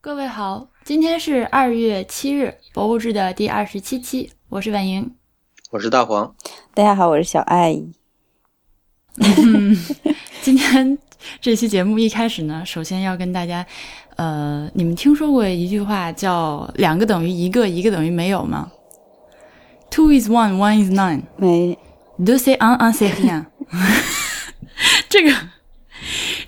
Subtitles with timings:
[0.00, 5.12] 各位好，今天是二月七日，博物志的第二十七期，我是婉莹，
[5.72, 6.32] 我是大黄，
[6.72, 7.76] 大家好，我是小爱。
[10.40, 10.96] 今天
[11.40, 13.66] 这期节目一开始呢，首先要跟大家，
[14.14, 18.70] 呃，你们听说过一句话叫“两个等于一个，一个等于没有”吗
[19.90, 21.22] ？Two is one, one is none。
[21.36, 21.76] 没。
[22.20, 23.46] Deux c'est un, un c'est rien。
[25.10, 25.32] 这个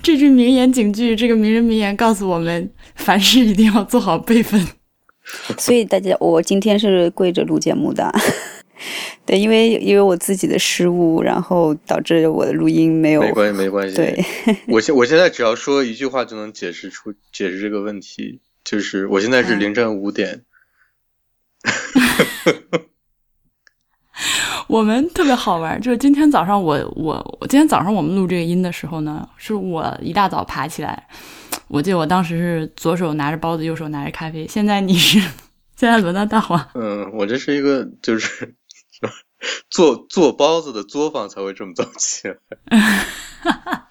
[0.03, 2.71] 这句名言警句，这个名人名言告诉我们，
[3.01, 4.65] 凡事一定要做好备份。
[5.59, 8.13] 所以大家，我今天是跪着录节目的。
[9.27, 13.21] 对，因为因为我自己的失误，然后导致我的录音没有。
[13.21, 13.95] 没关系，没关系。
[13.95, 14.25] 对，
[14.67, 20.45] 我现我现在只要说一句话就能解释出解释这个问题，就是我现在是凌晨五点。
[24.67, 31.07] 我们特别好玩，就是今天早上我我我今天早上我们录这个音的时候呢，是我一大早爬起来，
[31.71, 34.45] 我记得我当时是左手拿着包子，右手拿着咖啡。
[34.49, 35.21] 现在你是
[35.77, 36.61] 现在轮到大黄。
[36.75, 38.53] 嗯，我这是一个就是
[39.71, 42.35] 做做包子的作坊才会这么早起来。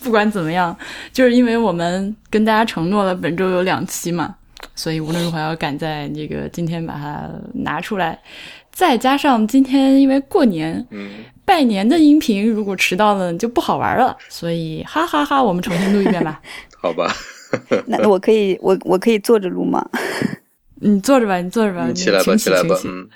[0.00, 0.76] 不管怎么样，
[1.12, 4.36] 就是因为我们跟大家承诺了本周有两期嘛，
[4.76, 8.16] 所以无论如何要赶在这个今天把它拿出来。
[8.70, 16.40] 再加上今天因为过年，嗯，拜年的音频如果迟到了就不好玩了，所以哈哈哈，我们重新录一遍吧。
[16.86, 17.12] 好吧。
[17.86, 19.84] 那我可以，我我可以坐着录吗？
[20.80, 22.76] 你坐着吧，你坐着吧，你起来吧，起来吧。
[22.84, 23.08] 嗯。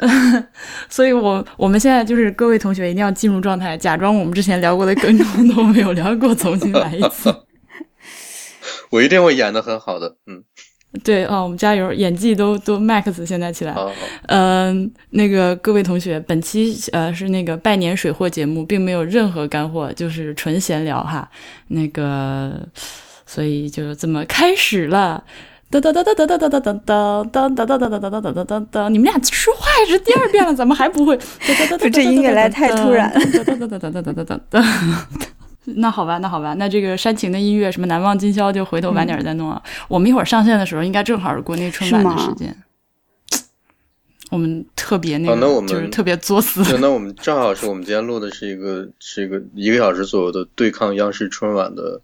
[0.90, 7.34] 所以我我们现在就是各位同学一定要进入状态，假装我们之前聊过的梗都没有聊过，重新来一次。
[8.90, 10.44] 我一定会演的很好的，嗯。
[11.04, 11.92] 对啊，我们加油！
[11.92, 13.72] 演技都都 max，现在起来。
[13.72, 13.90] 好。
[14.26, 21.28] 嗯，那个各位同学，本期呃是那个拜年水货节目，并没有任何干货，就是纯闲聊哈。
[21.68, 22.52] 那个，
[23.26, 25.24] 所以就这么开始了。
[25.70, 28.88] 哒哒哒哒哒哒哒哒哒哒哒哒哒哒哒哒哒哒哒。
[28.88, 31.18] 你们俩说话也是第二遍了，怎么还不会？
[31.92, 33.12] 这音乐来太突然。
[33.12, 34.64] 哒哒哒哒哒哒哒哒哒。
[35.76, 39.62] 那好吧，那好吧，那这个煽情的音乐，什么难忘今宵，就回头晚点再弄啊。
[39.88, 42.56] 我们一会儿上线的时候，应该正好是国内春晚的时间。
[44.30, 46.62] 我们特别那个，就是特别作死。
[46.78, 52.02] 那我们正好是我们今天录的是一个是一个一个小时左右的对抗央视春晚的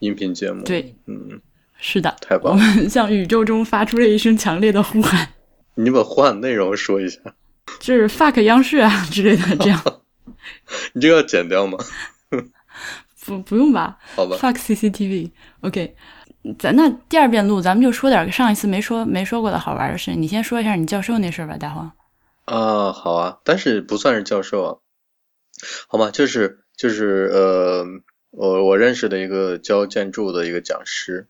[0.00, 0.62] 音频节目。
[0.64, 1.40] 对，嗯，
[1.78, 2.62] 是的，太棒了。
[2.62, 5.28] 我们向宇宙中发出了一声强烈的呼喊。
[5.76, 7.20] 你把呼喊内容说一下。
[7.80, 9.82] 就是 fuck 央视啊之类的，这样。
[10.92, 11.78] 你这个要剪掉吗？
[13.26, 14.36] 不不用吧，好吧。
[14.36, 15.94] fuck CCTV，OK，
[16.58, 20.14] 咱那第二遍录，咱们就说点上一次没说没说过的好玩的事。
[20.14, 21.90] 你先说一下你教授那事儿吧，大黄。
[22.44, 24.76] 啊，好啊，但是不算是教授啊，
[25.88, 26.10] 好吗？
[26.10, 27.84] 就是就是呃，
[28.30, 31.26] 我我认识的一个教建筑的一个讲师，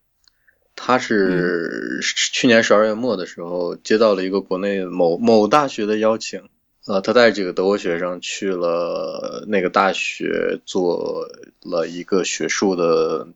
[0.74, 6.48] 他是去年十二月末的时候接到了一个国内某某大学的邀请。
[6.86, 11.28] 呃，他带几个德国学生去了那个大学，做
[11.60, 13.26] 了一个学术的，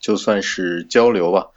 [0.00, 1.50] 就算是交流吧。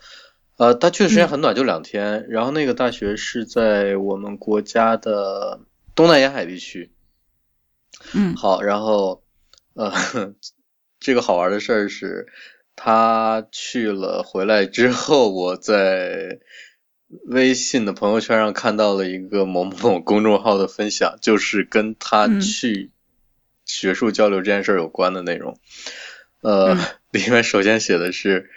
[0.57, 2.27] 呃，他去的时间很短，就两天。
[2.29, 5.59] 然后那个大学是在我们国家的
[5.95, 6.91] 东南沿海地区。
[8.13, 9.23] 嗯，好，然后
[9.73, 9.91] 呃，
[10.99, 12.27] 这个好玩的事儿是，
[12.75, 16.39] 他去了回来之后，我在。
[17.27, 22.91] 微信的朋友圈上看到了一个某某公众号的分享，就是跟他去
[23.65, 25.57] 学术交流这件事儿有关的内容。
[26.41, 26.75] 呃，
[27.11, 28.49] 里面首先写的是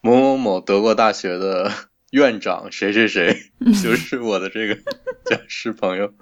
[0.00, 1.72] 某某某德国大学的
[2.10, 3.36] 院长谁谁谁，
[3.82, 4.76] 就是我的这个
[5.26, 6.12] 讲师朋友。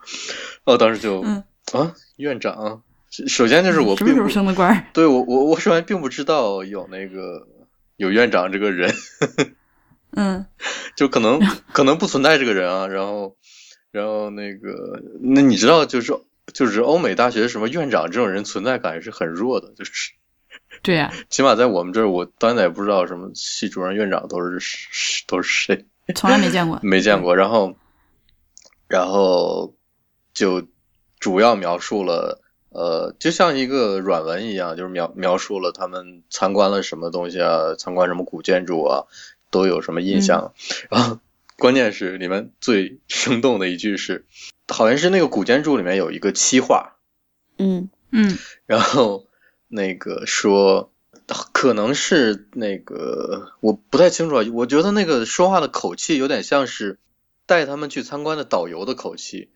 [0.64, 1.20] 哦，当时就
[1.72, 4.86] 啊，院长，首先就是我什么时候升的官？
[4.92, 7.46] 对我我我首先并不知道有那个
[7.96, 8.94] 有院长这个人。
[10.18, 10.44] 嗯，
[10.96, 11.38] 就可能
[11.72, 13.36] 可能不存在这个人啊，然后
[13.92, 16.12] 然后那个那你知道就是
[16.52, 20.12] 就是欧美大学什么院长这种人存在感是很弱的，就是。
[20.82, 27.36] 对呀， 起码在我们这儿我当然也不知道什么系主任院长都是都是谁，从来没见过， 没见过。
[27.36, 27.76] 然后
[28.88, 29.74] 然后
[30.34, 30.66] 就
[31.18, 39.04] 主要描述了呃，就像一个软文一样，就是描描述了他们参观了什么东西啊，参观什么古建筑啊。
[39.50, 40.52] 都有什么印象？
[40.90, 41.20] 然后
[41.56, 44.24] 关键是里面最生动的一句是，
[44.68, 46.96] 好像是那个古建筑里面有一个漆画，
[47.56, 49.26] 嗯嗯，然后
[49.66, 50.92] 那个说
[51.52, 56.98] 可能是那个我不太清楚啊，我觉得那个说话的口气有点像是
[57.46, 59.50] 带他们去参观的导游的口气，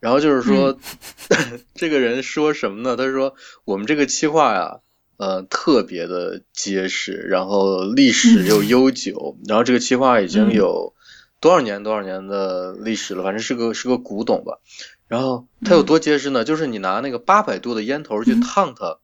[0.00, 0.78] 然后就是说
[1.74, 2.96] 这个人说什么呢？
[2.96, 3.34] 他说
[3.64, 4.80] 我们这个漆画呀。
[5.22, 10.94] 呃特别的结实，然后历史又悠久，然后这个企划已经有
[11.38, 14.58] 多少年多少年的历史了，反正是个是个古董吧。
[15.06, 16.42] 然后它有多结实呢？
[16.42, 18.98] 就是你拿那个八百度的烟头去烫它，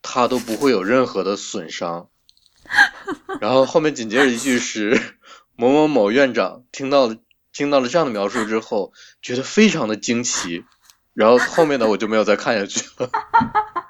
[0.00, 2.08] 它都不会有任何的损伤。
[3.38, 4.98] 然后后面紧接着一句是
[5.56, 7.16] 某某某院长听到了
[7.52, 10.64] 听到了这样的描述之后，觉得非常的惊奇。
[11.12, 13.10] 然后后面的我就没有再看下去了，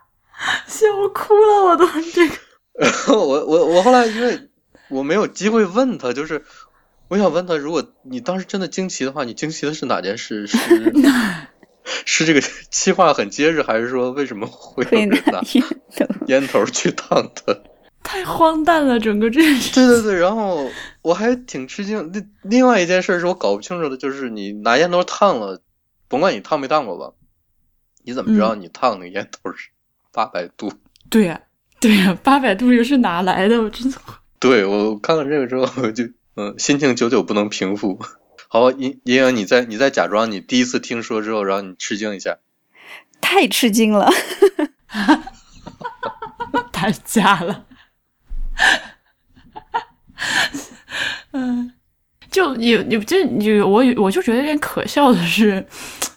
[0.67, 2.35] 笑哭了，我都这个。
[2.79, 4.49] 然 后我我我后来因为
[4.88, 6.44] 我没有机会问他，就是
[7.08, 10.46] 我想问他，如果你当时真的惊奇的话，你惊奇的是哪件事？
[10.46, 10.56] 是
[12.06, 15.43] 是这个气话很结实，还是说为什么会拿
[16.26, 17.56] 烟头去烫他？
[18.02, 19.75] 太荒诞了，整个这件事。
[19.75, 20.70] 对对对，然后
[21.02, 22.12] 我还挺吃惊。
[22.12, 25.61] 另另外一件事是我搞不清楚的，就是你拿烟头烫了。
[26.06, 27.14] 甭管你烫没烫过吧，
[28.05, 29.70] 你怎么知道你烫那个烟头是
[30.14, 30.72] 八百度？
[31.11, 31.40] 对呀，
[31.81, 33.61] 对呀，八百度又是哪来的？
[33.61, 33.99] 我真的。
[34.38, 36.05] 对我看了这个之后，我就
[36.37, 37.99] 嗯，心情久久不能平复。
[38.49, 42.38] 好，莹莹莹，你再你再假装你第一次听说之后，然后你吃惊一下。
[43.20, 44.08] 太吃惊了，
[46.72, 47.67] 太假了。
[51.32, 51.72] 嗯。
[52.31, 55.64] 就你你就你我我就觉得有点可笑的是，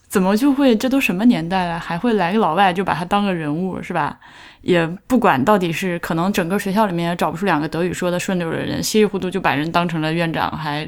[0.07, 4.17] 怎么就会这都什么年代了，还会来个老外就把他当个人物是吧？
[4.61, 10.85] 也不管到底是可能整个学校里面也找不出两个德语说的顺溜的人，稀里糊涂就把人当成了院长，还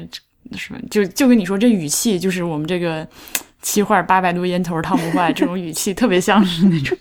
[0.56, 0.78] 是吧？
[0.90, 3.06] 就就跟你说这语气，就是我们这个
[3.62, 6.96] 七画八百度烟头烫不坏这种语气，特别像是那种。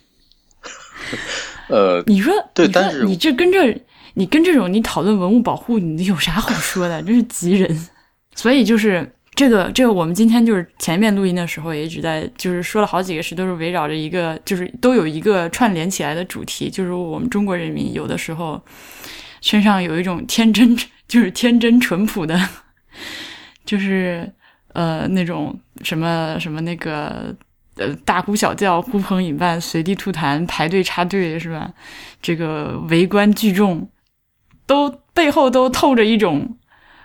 [1.67, 7.01] 呃，你说对，但是你这跟这你跟这种你讨论文物保护，你有啥好说的？
[7.03, 7.87] 真是急人。
[8.35, 18.61] 所以就是这个，这个我们今天就是前面录音的时候也一直在，就是说了好几个事，都是围绕着一个，就是都有一个串联起来的主题，就是我们中国人民有的时候
[19.39, 20.75] 身上有一种天真，
[21.07, 22.37] 就是天真淳朴的，
[23.63, 24.29] 就是
[24.73, 27.33] 呃那种什么什么那个
[27.77, 31.71] 呃大呼小叫、呼朋引伴、随地吐痰、排队插队是吧？
[32.21, 33.89] 这个围观聚众，
[34.65, 36.57] 都背后都透着一种。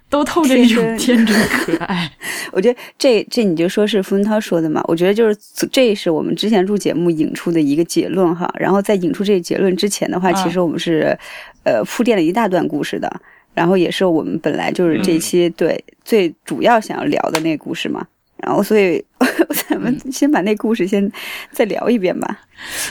[0.09, 2.11] 都透着一种天真可爱。
[2.53, 4.83] 我觉得这这你就说是傅文涛说的嘛？
[4.87, 5.37] 我觉得就是
[5.73, 8.53] 这是我们之前录节目引出的一个结论哈。
[8.59, 11.19] 然后在引出这个结论之前的话，其实我们是
[11.65, 13.11] 呃铺垫了一大段故事的。
[13.55, 18.05] 然后也是我们本来就是这期对最主要想要聊的那个故事嘛。
[18.45, 19.05] 然后所以
[19.69, 21.11] 咱们先把那故事先
[21.51, 22.41] 再聊一遍吧。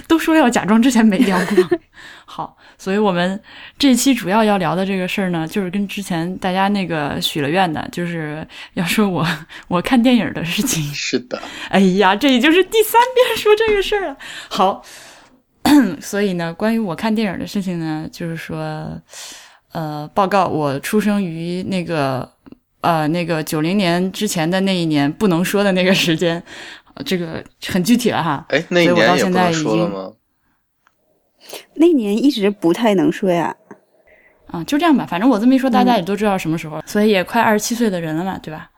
[0.08, 1.80] 都说要假装之前没聊过。
[2.26, 2.58] 好。
[2.76, 3.40] 所以我们
[3.78, 9.26] 这期主要要聊的这个事儿呢，就是跟之前大家那个许了愿的，就是要说我
[9.70, 10.84] 我看电影的事情。
[10.94, 14.18] 是的，哎呀，这已经是第三遍说这个事儿了。
[14.50, 14.84] 好，
[16.02, 19.00] 所以呢，关于我看电影的事情呢，就是说，
[19.72, 22.30] 呃，报告我出生于那个
[22.84, 26.42] 呃那个九零年之前的那一年，不能说的那个时间，
[27.04, 28.46] 这个很具体了哈。
[28.50, 30.14] 哎，那一年也不能说了吗？
[31.76, 33.56] 那年一直不太能说呀，
[34.48, 38.70] 啊，就这样吧，反正我这么一说，大家也都知道什么时候，所以也快二十七岁的人了嘛，对吧？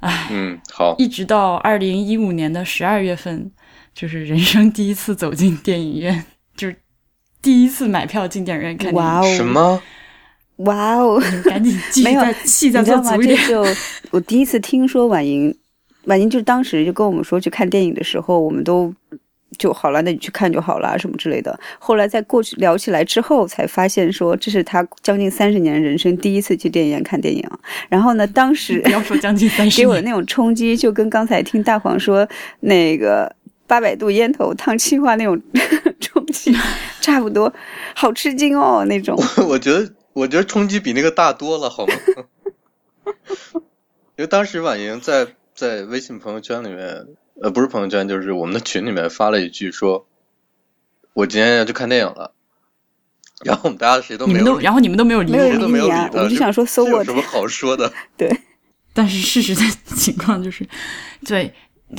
[0.00, 3.50] 哎，嗯，好，一直到二零一五年的十二月份，
[3.92, 6.24] 就是人生第一次走进电影院，
[6.56, 6.76] 就是
[7.42, 9.82] 第一次买票进电影院看哇哦，什么？
[10.58, 13.38] 哇哦， 赶紧没有戏再做足一点。
[13.48, 13.64] 就
[14.10, 15.54] 我第一次听说婉莹，
[16.04, 18.94] 婉莹就当时就跟我们说去看电影的时候，我们都。
[19.56, 21.58] 就好了，那你去看就好了，什么之类的。
[21.80, 27.42] 后来在过去聊起来之后，才发现说这是他将近三十年人生第一次去电影院看电影。
[27.88, 32.28] 然后呢，当时不要说将近三十， 给我的那种冲击，就跟刚才听大黄说
[32.60, 33.34] 那个
[33.66, 35.40] 八百度烟头烫气化那种
[35.98, 36.54] 冲击
[37.00, 37.52] 差不多，
[37.94, 39.18] 好吃惊哦那种。
[39.48, 41.94] 我觉得，我觉得冲击比那个大多了，好吗？
[44.16, 47.06] 因为当时婉莹在在微信朋友圈里面。
[47.40, 50.08] 呃，不是朋友圈，就是我们的群里面发了一句说
[51.14, 52.34] ：“我今天要去看电影了。”
[53.46, 56.22] 然后我们大家谁都没有，然后你们都没有理，谁都没有理他。
[56.22, 57.92] 我就想说，搜我有什么好说的？
[58.18, 58.28] 对。
[58.92, 59.62] 但是事实的
[59.94, 60.68] 情况就是，
[61.24, 61.54] 对。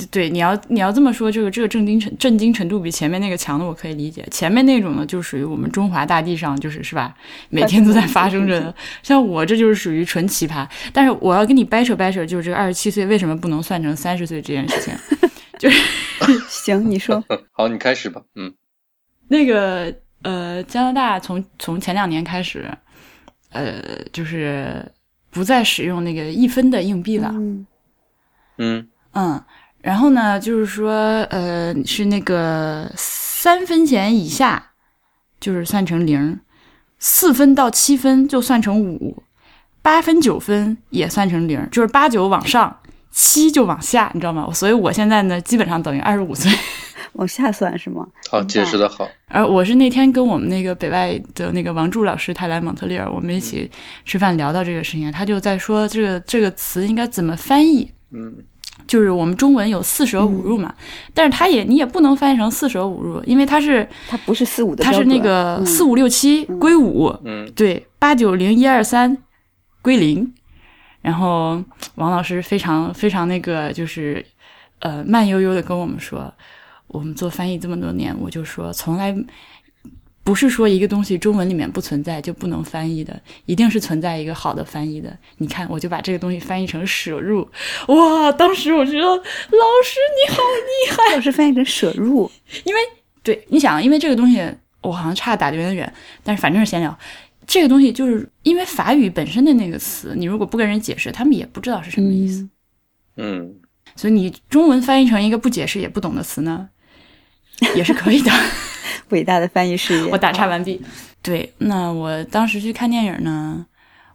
[0.08, 4.24] 对，你要你要这么说，这个这个震惊程震惊程度比前面那个强的，我可以理解。
[4.30, 7.12] 前面那种呢，就属于我们中华大地上，就是是吧？
[7.48, 8.72] 每天都在发生着。
[9.02, 10.64] 像我这就是属于纯奇葩。
[10.92, 14.94] 但是我要跟你掰扯掰扯，就是这个二十七岁为什么不能算成三十岁这件事情？
[15.58, 15.82] 就是
[16.48, 18.22] 行，你说好，你开始吧。
[18.36, 18.54] 嗯，
[19.26, 19.92] 那个
[20.22, 22.64] 呃，加拿大从从前两年开始，
[23.50, 23.82] 呃，
[24.12, 24.86] 就是
[25.30, 27.28] 不再使用那个一分的硬币了。
[27.34, 27.66] 嗯
[28.58, 29.42] 嗯嗯。
[29.82, 30.92] 然后呢，就是说，
[31.30, 34.72] 呃，是那个三分钱以下
[35.40, 36.38] 就是算成零，
[36.98, 39.22] 四分到七分就算成五，
[39.82, 44.50] 八分九分也算成零，就是八九往上，七就往下，你知道吗？
[44.52, 46.50] 所以我现在呢，基本上等于二十五岁。
[47.14, 48.06] 往下算是吗？
[48.30, 49.08] 好，解释的好。
[49.26, 53.68] 而我是那天跟我们那个北外的那个王柱老师，他来蒙特利尔，我们一起
[54.04, 57.90] 吃饭聊到这个事情，他就在说这个这个词应该怎么翻译。
[58.12, 58.32] 嗯，
[58.90, 60.74] 就是我们中文有四舍五入嘛，
[61.14, 69.16] 但是它也你也不能翻译成四舍五入，因为它是它不是四五的，它是那个四五六七归五，嗯，对，八九零一二三
[69.80, 70.34] 归零。
[71.02, 71.62] 然后
[71.94, 74.26] 王老师非常非常那个就是
[74.80, 76.34] 呃慢悠悠的跟我们说。
[76.92, 79.14] 我们做翻译这么多年，我就说从来
[80.22, 85.16] 不是说一个东西中文里面不存在就不能翻译的，一定是存在一个好的翻译的。
[85.38, 87.48] 你看，我就把这个东西翻译成“舍入”，
[87.88, 88.30] 哇！
[88.32, 92.30] 当时我觉得老师你好厉害，老师翻译成“舍入”，
[92.64, 92.80] 因为
[93.22, 94.46] 对，你想，因为这个东西
[94.82, 96.96] 我好像差打的有点远，但是反正是闲聊。
[97.46, 102.48] 这个东西就是因为法语本身的那个词，你如果不跟人解释，他们也不知道是什么意思。
[103.16, 103.56] 嗯，
[103.96, 106.68] 所以你中文翻译成一个不解释也不懂的词呢？
[107.74, 108.30] 也是可以的，
[109.10, 110.10] 伟大的翻译事业。
[110.10, 110.80] 我打岔完毕。
[111.22, 113.66] 对，那我当时去看电影呢，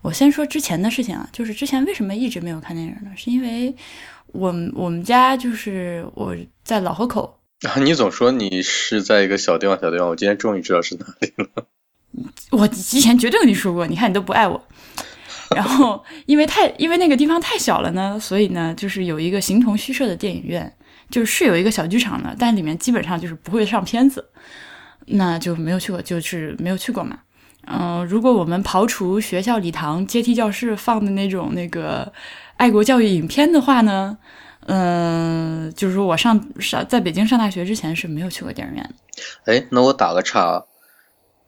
[0.01, 3.11] 我先说之前的事情啊，就是之前为什么一直没有看电影呢？
[3.15, 3.75] 是因为
[4.27, 7.39] 我我们家就是我在老河口。
[7.61, 11.67] 啊，你总说你是在一个小地方，小地方，我今天终于知道是哪里了。
[12.51, 14.59] 我之前绝对跟你说过，你看你都不爱我。
[15.55, 20.75] 然后因为太因为那个地方太小了呢，所以呢，就是有一个形同虚设的电影院。
[21.07, 24.25] 就是是有一个小剧场的，但里面基本上就是不会上片子，
[25.05, 27.19] 那就没有去过，就是没有去过嘛。
[27.67, 32.11] 嗯，如果我们刨除学校礼堂、阶梯教室放的那种那个
[32.57, 34.15] 爱国教育影片的话呢，
[34.67, 38.95] 嗯，就是说我上上在北京上大学之前是没有去过电影院。
[39.45, 40.63] 哎，那我打个岔，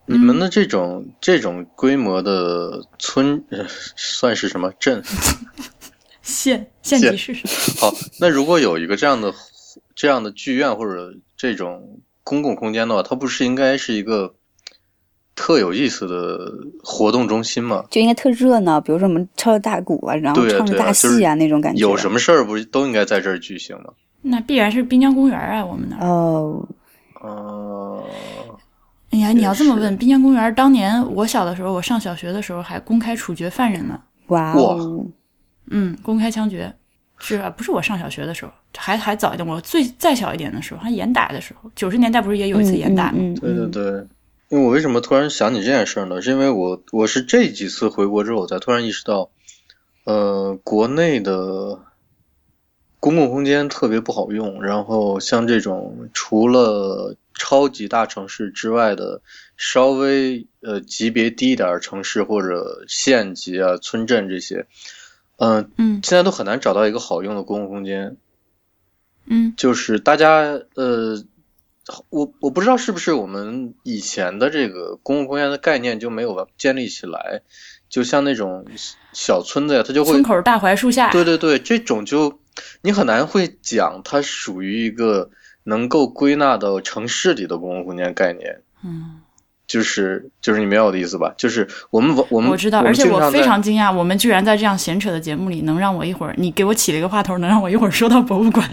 [0.07, 3.43] 你们的这种这种规模的村
[3.95, 5.03] 算是什么镇？
[6.23, 7.33] 县县级市。
[7.79, 9.31] 好，那如果有一个这样的
[9.93, 14.35] 这样的剧院或者这种公共空间的话，它不是应该是一个
[15.33, 16.51] 特有意思的
[16.83, 17.85] 活动中心吗？
[17.89, 21.79] 就应该特热闹，比如说我们敲着大鼓啊，然后唱着大戏啊那种感觉。
[21.79, 23.93] 有什么事儿不是都应该在这儿举行吗？
[24.21, 26.05] 那必然是滨江公园啊，我们那儿。
[26.05, 26.67] 哦。
[27.21, 28.03] 哦。
[29.11, 33.97] 哎呀，你要这么问，滨江公园当年我小的时候，我上小学的时候还公开处决犯人呢。
[34.27, 35.05] 哇哦。
[35.69, 36.73] 嗯，公开枪决，
[37.19, 43.17] 是啊，不是我上小学的时候，还还早一点，我最再小一点的时候，还严打的时候，九十年代不是也有一次严打吗？
[43.41, 43.83] 对对对，
[44.49, 46.21] 因为我为什么突然想起这件事呢？
[46.21, 49.29] 是因为我我是这几次回国之后，我才突然意识到，
[50.05, 51.79] 呃，国内的
[52.99, 59.21] 公共空间特别不好用，然后像这种除了超级大城市之外的
[59.57, 64.65] 稍微呃级别低一点城市或者县级啊、村镇这些。
[65.39, 68.17] 嗯嗯，现在都很难找到一个好用的公共空间。
[69.29, 71.23] 嗯，就是大家呃，
[72.09, 77.41] 我我不知道是不是我们以前的这个公共空间的概念就没有建立起来，
[77.89, 78.65] 就像那种
[79.13, 81.11] 小村子呀，它就会村口大槐树下。
[81.11, 82.39] 对对对，这种就
[82.81, 85.29] 你很难会讲它属于一个
[85.63, 88.61] 能够归纳到城市里的公共空间概念。
[88.83, 89.21] 嗯。
[89.67, 91.33] 就是就是你明白我的意思吧？
[91.37, 98.65] 就是我们我们我知道，而且我非常惊讶，我们居然在这样闲扯的节目里，能让我一会儿你给我起了一个话头，能让我一会儿说到博物馆，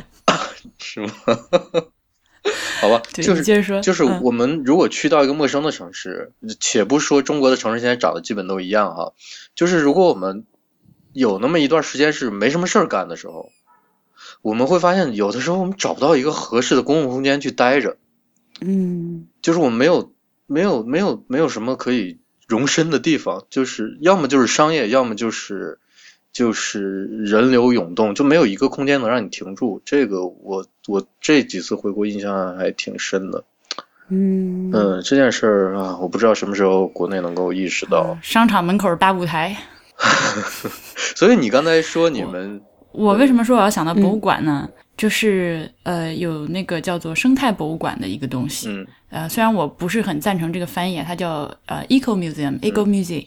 [0.78, 1.11] 是吗？
[2.80, 9.14] 好吧，就是接着说，就是我们如果去到一个陌生的城市，且不说中国的城市现在长得基本都一样哈，
[9.54, 10.44] 就是如果我们
[11.12, 13.50] 有那么一段时间是没什么事儿干的时候，
[14.42, 17.97] 我们会发现有的时候我们找不到一个合适的公共空间去待着，
[18.61, 20.12] 嗯，就是我们没有。
[20.47, 25.78] 没有没有没有什么可以容身的地方，就是要么就是商业，要么就是
[26.35, 29.81] 就是人流涌动，就没有一个空间能让你停住。
[29.85, 33.45] 这个我我这几次回国印象还挺深的。
[34.09, 38.19] 嗯嗯，这件事儿啊，我不知道什么时候国内能够意识到。
[38.21, 39.57] 商场门口大舞台。
[41.14, 42.61] 所以你刚才说你们，
[42.91, 44.69] 我为什么说我要想到博物馆呢？
[44.97, 48.69] 就是呃，有那个叫做生态博物馆的一个东西。
[48.69, 48.87] 嗯。
[49.11, 53.25] 呃，虽然我不是很赞成这个翻译，它叫呃 eco museum，eco museum。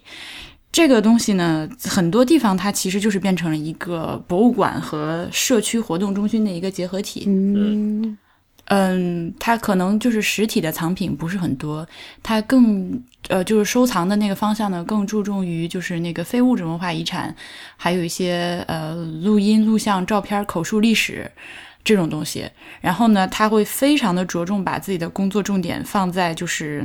[0.71, 7.23] 这个东西呢，很多地方它其实就是变成了一个博物馆和社区活动中心的一个结合体。
[7.27, 8.17] 嗯。
[8.69, 11.87] 嗯，它可能就是实体的藏品不是很多，
[12.21, 17.33] 它更呃就是收藏的那个方向呢，更注重于就是那个非物质文化遗产，
[17.77, 18.93] 还有一些呃
[19.23, 21.31] 录音、录像、照片、口述历史
[21.87, 22.45] 这种东西。
[22.81, 26.83] 然后呢，他会非常的着重把自己的工作重点放在就是，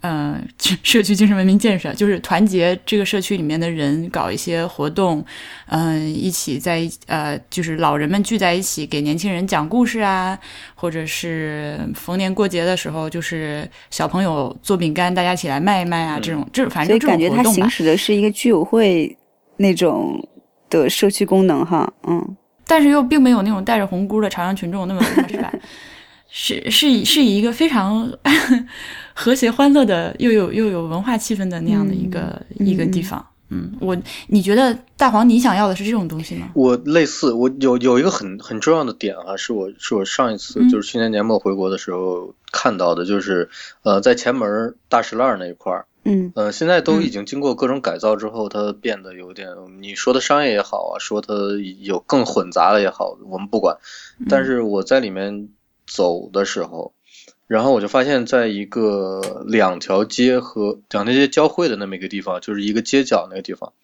[0.00, 0.36] 呃，
[0.82, 5.24] 社区精神文明建设，就是团结这个社区里面的人，搞一些活动，
[5.66, 10.36] 嗯，一起在呃，就是老人们聚在一起给年轻人讲故事啊，
[10.74, 17.36] 或者是逢年过节的时候，就是小朋友做饼干，大家一起来卖一卖啊，这种，这反正这种活动吧。
[17.36, 19.16] 感觉他行使的是一个居委会
[19.58, 20.28] 那种
[20.68, 22.36] 的社区功能哈，嗯。
[22.70, 25.52] 但是又并没有那种带着红箍的朝阳群众那么 是吧？
[26.30, 28.08] 是是是以一个非常
[29.12, 33.26] 和谐欢乐的，又有又有文化气氛的那样的一个一个地方。
[33.48, 33.96] 嗯，我
[34.28, 36.50] 你觉得大黄你想要的是这种东西吗？
[36.54, 43.50] 我类似，我有有一个很很重要的点啊，是我是我上一次就是去年年末回国的时候看到的，就是
[43.82, 45.86] 呃在前门大石烂那一块儿。
[46.02, 51.34] 嗯呃，现在都已经经过各种改造之后，它变得有点，你说的商业也好啊，说它
[51.80, 53.76] 有更混杂了也好，我们不管。
[54.28, 55.50] 但是我在里面
[55.86, 56.94] 走的时候，
[57.46, 63.74] 然后我就发现，在一个两条街和两条街交汇的那么一个地方，就是一个街角那个地方，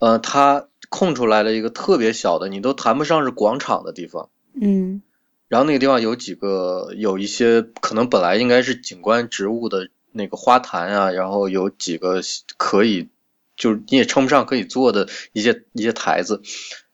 [0.00, 4.28] 呃，它空出来了一个特别小的，你都谈不上是广场的地方。
[4.60, 5.02] 嗯。
[5.46, 9.88] 然后那个地方有几个，有一些可能本来应该是景观植物的。
[10.12, 12.20] 那个花坛啊，然后有几个
[12.56, 13.08] 可以，
[13.56, 16.42] 就是你也称不上可以坐的一些一些台子，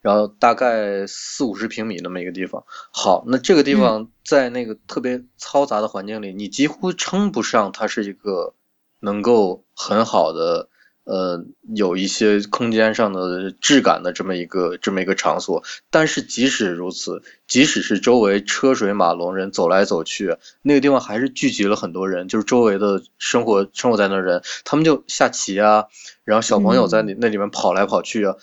[0.01, 2.65] 然后大概四五十平米那么一个地方。
[2.91, 8.55] 好，那这个地方在那个特别嘈杂的环境里，你几乎称不上它是一个
[9.01, 10.69] 能够很好的。
[11.07, 25.85] 呃，有一些空间上的质感的这么一个这么一个场所，但是即使如此，即使是周围车水马龙，人走来走去，那个地方还是聚集了很多人，就是周围的生活生活在那人，他们就下棋啊，
[26.25, 28.35] 然后小朋友在那那里面跑来跑去啊，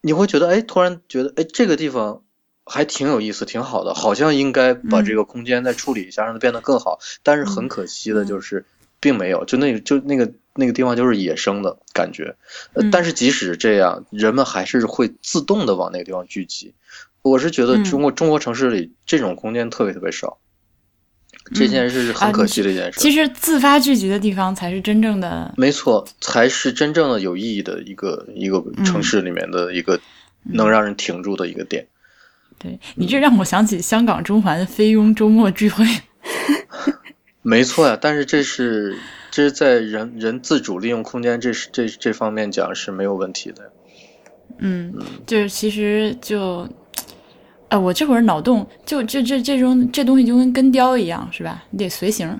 [0.00, 2.22] 你会觉得哎，突然觉得哎，这个地方
[2.64, 8.64] 还挺有意思，挺好的，好像应该把这个空间再处理一下，让它变得更好，但是很可惜的就是，
[9.00, 10.30] 并没有，就那个就那个。
[10.56, 12.36] 那个地方就是野生的感觉，
[12.74, 16.74] 呃，但是即使这样，人们还是会自动的往那个地方聚集。
[17.22, 20.38] 我是觉得中国中国城市里这种空间特别特别少，
[21.54, 23.00] 这件事是很可惜的一件事。
[23.00, 29.98] 其实自发聚集的地方才是真正的，没错，才是真正的有意义的一个一个城市里面的一个
[30.42, 31.86] 能让人停住的一个点。
[32.58, 35.84] 对你这让我想起香港中环菲佣周末聚会。
[37.42, 38.96] 没错呀，但是这是。
[39.34, 43.68] 这是在人人自主利用空间这是这这方面讲是没有问题的。
[44.58, 44.94] 嗯，
[45.26, 46.68] 就是其实就，
[47.68, 51.64] 呃，我这会儿脑洞就这这这种这东西就跟根雕一样是吧？
[51.70, 52.38] 你得随形。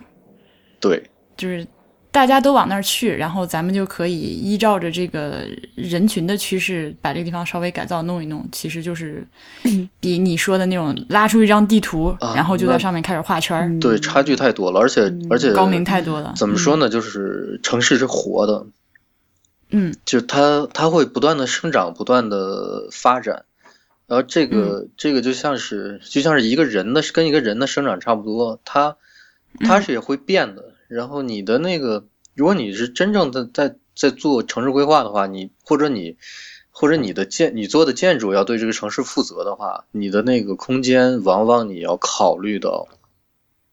[0.79, 1.03] 对，
[1.37, 1.67] 就是。
[2.15, 5.41] 大家都往那儿去，然后咱们就可以依照着这个
[5.75, 8.49] 人群的趋势，把这个地方稍微改造弄一弄。
[8.53, 9.27] 其实就是
[9.99, 13.81] 比你说的那种拉出一张地图，然后就在上面开始画圈儿。
[13.81, 16.35] 对，差距太多了，而且而且高明太多了。
[16.37, 16.89] 怎么说呢？
[16.89, 18.65] 就是城市是活的，
[19.71, 23.45] 嗯，就它它会不断的生长，不断的发展。
[24.07, 28.97] 然后这个这个就像是就像是一个人的跟一个人的生长差不多，它
[29.59, 30.74] 它是也会变的。
[30.89, 36.17] 然后你的那个，如果你是真正的在在做城市规划的话，你或者你
[36.71, 42.89] 或者你的建你做的建筑要对这个城市负责的话，你的那个空间往往你要考虑到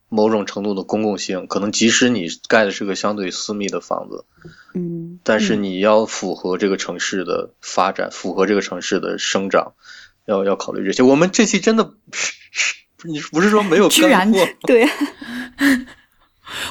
[0.10, 4.26] 某种程度的公共性，可能即使你盖的是个相对私密的房子，
[4.74, 9.74] 嗯，但是你要符合这个城市的发展，符合这个城市的生长，
[10.26, 11.02] 要要考虑这些。
[11.02, 11.94] 我们这期真的
[13.04, 14.40] 你不是说没有干货？
[14.68, 14.88] 对。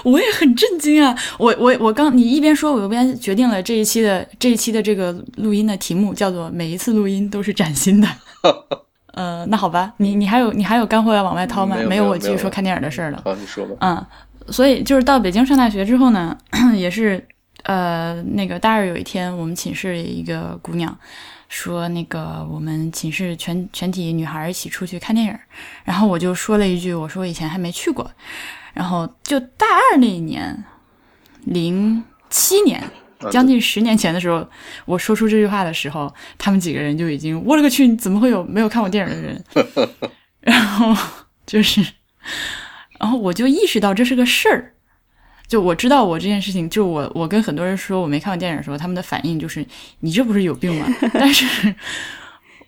[0.04, 1.16] 我也很震惊啊！
[1.38, 8.08] 我我我刚你一边说，我一边决定了这一期的这一期的这个录音的题目叫做“每一次录音都是崭新的”。
[9.12, 11.76] 呃，那好吧，你你还有你还有干货要往外掏吗？
[11.86, 13.20] 没有，我继续说看电影的事儿了。
[13.24, 13.74] 好，你说吧。
[13.80, 14.06] 嗯，
[14.52, 16.36] 所以就是到北京上大学之后呢，
[16.76, 17.26] 也是
[17.64, 20.96] 呃那个大二有一天，我们寝室一个姑娘
[21.48, 25.36] 说，那个我们寝室全全体女孩一起出去看电影，
[25.84, 28.08] 然后我就说了一句，我说以前还没去过。
[28.74, 30.64] 然后就大二那一年，
[31.44, 32.82] 零七年，
[33.30, 34.48] 将近十年前的时候，
[34.84, 39.44] 我说出这句话的时候，他们几个人就已经，我勒个去，怎么会有没有看过电影的人？
[40.40, 40.96] 然后
[41.44, 41.84] 就是，
[42.98, 44.74] 然后我就意识到这是个事儿，
[45.46, 49.66] 就我知道我这件事情，就我我跟很多人说我没看过电影的时候，他们的反应就是
[49.98, 50.86] 你这不是有病吗？
[51.12, 51.74] 但是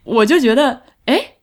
[0.04, 1.34] 我就觉得，哎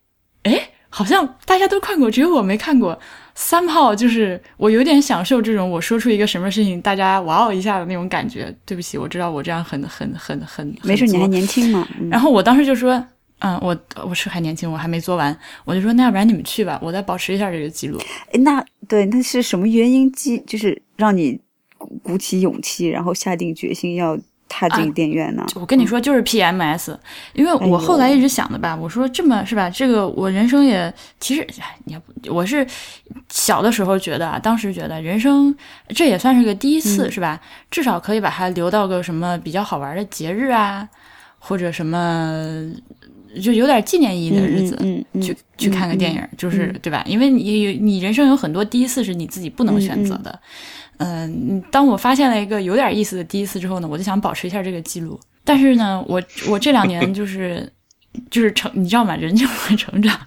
[0.44, 3.00] 哎，好像大家都看过，只有我没看过。
[3.36, 8.54] 三炮就是我有点享受这种我说出一个什么事情大家哇哦一下的那种感觉。
[8.66, 11.88] 对不起，我知道我这样很很很很没事，你还年轻嘛。
[12.12, 13.02] 然后我当时就说，
[13.40, 17.98] 嗯，我我是还年轻，我还没做完，我就说那要不然你们去吧，我再保持一下这个记录。
[18.34, 20.12] 哎，那对，那是什么原因？
[20.12, 21.40] 激就是让你
[21.78, 24.20] 鼓鼓起勇气，然后下定决心要
[24.50, 25.46] 踏进电影院呢？
[25.56, 26.98] 我跟你说，就是 PMS，
[27.34, 29.70] 因为我后来一直想的吧，我说这么是吧？
[29.70, 31.48] 这个我人生也其实，
[31.86, 32.68] 你要不我是
[33.30, 35.56] 小的时候觉得啊，当时觉得人生
[35.90, 37.40] 这也算是个第一次，是吧？
[37.72, 40.90] 至少可以把它留到个什么比较好玩的节日啊，
[41.38, 42.70] 或者什么。
[43.44, 44.76] 就有点纪念意义的日子，
[45.22, 47.04] 去去看个电影，就是对吧？
[47.06, 50.40] 因为你你人生有很多第一次是你自己不能选择的。
[51.00, 55.20] 嗯，当我发现了一个有点意思的第一次之后呢，我就想保持一下这个记录。
[55.44, 57.70] 但是呢，我我这两年就是
[58.32, 59.16] 就是成，你知道吗？
[59.16, 60.20] 人就会成长，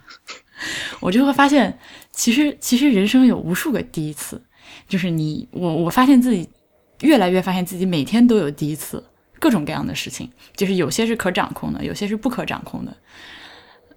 [1.01, 1.79] 我就会发现，
[2.11, 4.43] 其实其实人生有无数个第一次，
[4.89, 6.49] 就是你我我发现自己
[7.01, 9.03] 越来越发现自己每天都有第一次。
[9.39, 12.97] 各种各样的事情，就是有些是可掌控的，有些是不可掌控的。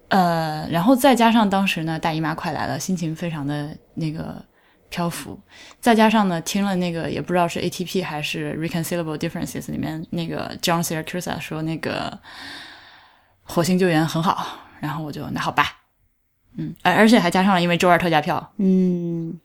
[0.08, 4.44] 呃，然后再加上当时呢，大姨妈快来了，心情非常的那个
[4.96, 5.38] 漂浮。
[5.78, 12.18] 再加上呢，听了那个也不知道是 ATP 还是 Reconcilable Differences 里面那个 John Siracusa 说那个
[13.42, 15.82] 火星救援很好，然后我就那好吧，
[16.56, 19.38] 嗯，而而且还加上了因为周二特价票，嗯，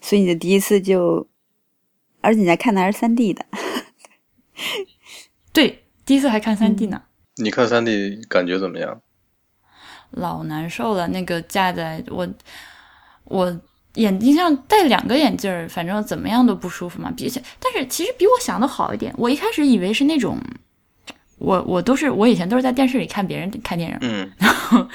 [0.00, 1.26] 所以你的第一次就，
[2.20, 3.44] 而且你还看的还是三 D 的。
[5.52, 7.02] 对，第一次还看三 D 呢。
[7.38, 9.02] 你看三 D 感觉怎么样？
[10.10, 12.28] 老难受了，那个架在我
[13.24, 13.60] 我
[13.94, 17.12] 眼睛上戴两个眼镜儿，反正怎么样都不舒服嘛。
[17.16, 19.14] 比起，但是其实比我想的好一点。
[19.16, 20.38] 我一开始以为是那种，
[21.38, 24.86] 我我都是我以前都是在电视里看别人看电影，嗯，然后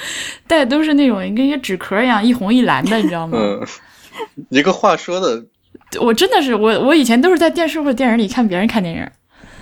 [0.48, 3.38] 戴的都是那种跟一个纸壳一样，一红一蓝的，你知道吗？
[3.40, 3.68] 嗯，
[4.50, 5.46] 一个话说的。
[6.00, 9.08] 我真的是我，我以前都是在电视或者电影里看别人看电影，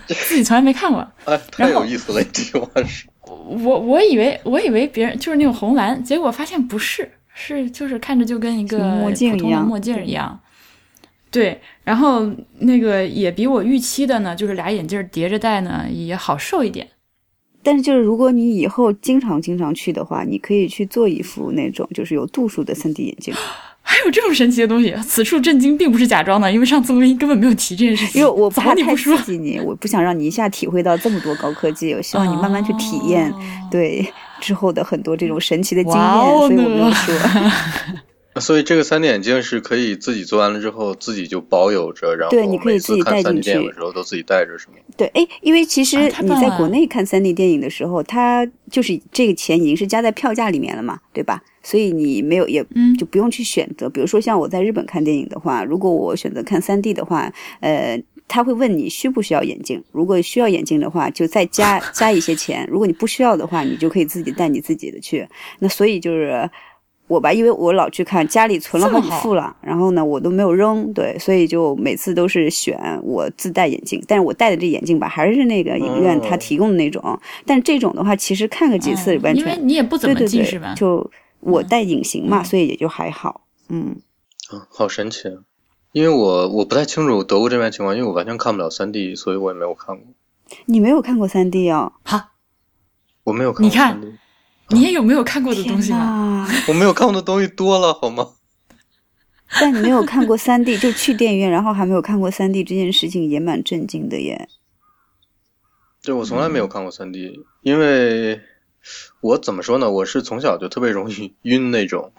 [0.07, 1.07] 自己从来没看过。
[1.25, 2.23] 哎，太有意思了！
[2.33, 3.05] 这句话是。
[3.23, 10.39] 我我以为我以为别人就是那种红蓝，结果发现不是，是就是看着就跟一个墨镜一样，墨镜一样。
[11.29, 12.27] 对，然后
[12.59, 16.87] 那个也比我预期的呢，就是俩眼镜叠着戴呢也好受一点。
[17.61, 23.33] 但是就是如果你以后经常经常去的话，你可以去做一副那种就是有度数的 3D 眼镜。
[23.89, 28.19] 还有这种神奇的东西，此处震惊并不是假装的，因为上次录音根本没有提这件事情。
[28.19, 33.33] 因为我怕太刺激你，我不想让你一下体会到这么多高科技，我希望你慢慢去体验，
[33.71, 34.05] 对
[34.39, 37.15] 之后的很多这种神奇的经验，所以我没有说。
[38.39, 43.41] 所以这个三 D 眼镜是可以自己做完了之后自己就保有着，然后对，你可以自己带进去。
[43.41, 44.73] 电影的时候都自己带着，是吗？
[44.95, 51.41] 对，哎，因为其实你在国内看三 D 电影的时候，它就是这个钱已经是加在票价里面了嘛，对吧？
[51.63, 52.63] 所以你没有也
[52.99, 53.89] 就不用去选择。
[53.89, 59.83] 比如说像我在日本看电影的话，如果我选择看三 D 的话，呃，他会问你需不需要眼镜。
[59.91, 62.67] 如果需要眼镜的话，就再加 加一些钱。
[62.69, 65.27] 如果你不需要的话，你就可以自己带你自己的去。
[65.59, 66.49] 那所以就是。
[67.09, 81.09] 我吧，因为我老去看，家里存了好几副了，然后呢，我都没有扔，对，所以就每次都是选我自带眼镜，但是我戴的这眼镜吧，还是那个影院他提供的那种，但这种的话，其实看个几次完全，因为你也不怎么近视吧，就
[81.39, 83.95] 我戴隐形嘛，所以也就还好，嗯，
[84.49, 85.46] 啊，好神奇啊，
[85.97, 90.05] 因为我我不太清楚德国这边情况，因为我完全看不了三 D，所以我也没有看过。
[90.65, 91.91] 你没有看过三 D 啊？
[92.03, 92.33] 哈，
[93.23, 93.67] 我没有看过。
[93.67, 93.99] 你看。
[94.69, 96.47] 你也有没有看过的东西吗？
[96.69, 98.29] 我没有看过的东西多了，好吗？
[99.59, 104.47] 但你没有看过三 D，就去电影院，然后还没有看过三 D 这件事情，也蛮震惊的耶。
[106.03, 108.39] 对，我从来没有看过三 D，因为
[109.21, 109.89] 我怎么说呢？
[109.89, 112.11] 我是从小就特别容易 晕那种。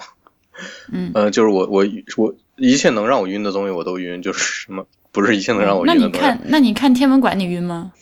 [0.91, 1.13] 嗯。
[1.15, 1.85] 呃，就是我我
[2.17, 6.19] 我一切能让我晕的东西我都晕，就是什么不是一切能让我晕的东西。
[6.21, 7.93] 那你看，那你看天文馆你晕吗？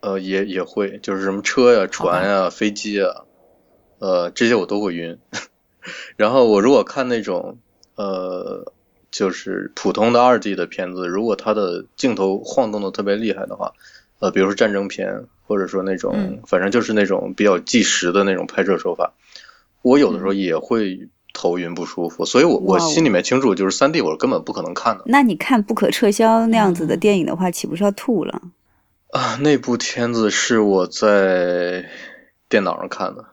[0.00, 3.24] 呃，也也会，就是什么车呀、船呀、飞机啊。
[3.98, 5.18] 呃，这些我都会晕。
[6.16, 7.58] 然后我如果看那种
[7.96, 8.72] 呃，
[9.10, 13.72] 就是普通的二 D 的片子，如果它的镜头晃动的特别厉害的话，
[14.18, 19.12] 呃，比如说战争片，或者说那种，反正就是那种比较纪实的那种拍摄手法，
[19.82, 22.24] 我有的时候也会头晕不舒服。
[22.24, 25.04] 所以我我心里面清楚，就是三 D 我根本不可能看的。
[25.06, 28.42] 那你看不可撤销那样子的电影的话，岂不是要吐了？
[29.12, 31.88] 啊，那部片子是我在
[32.48, 33.24] 电脑上看的。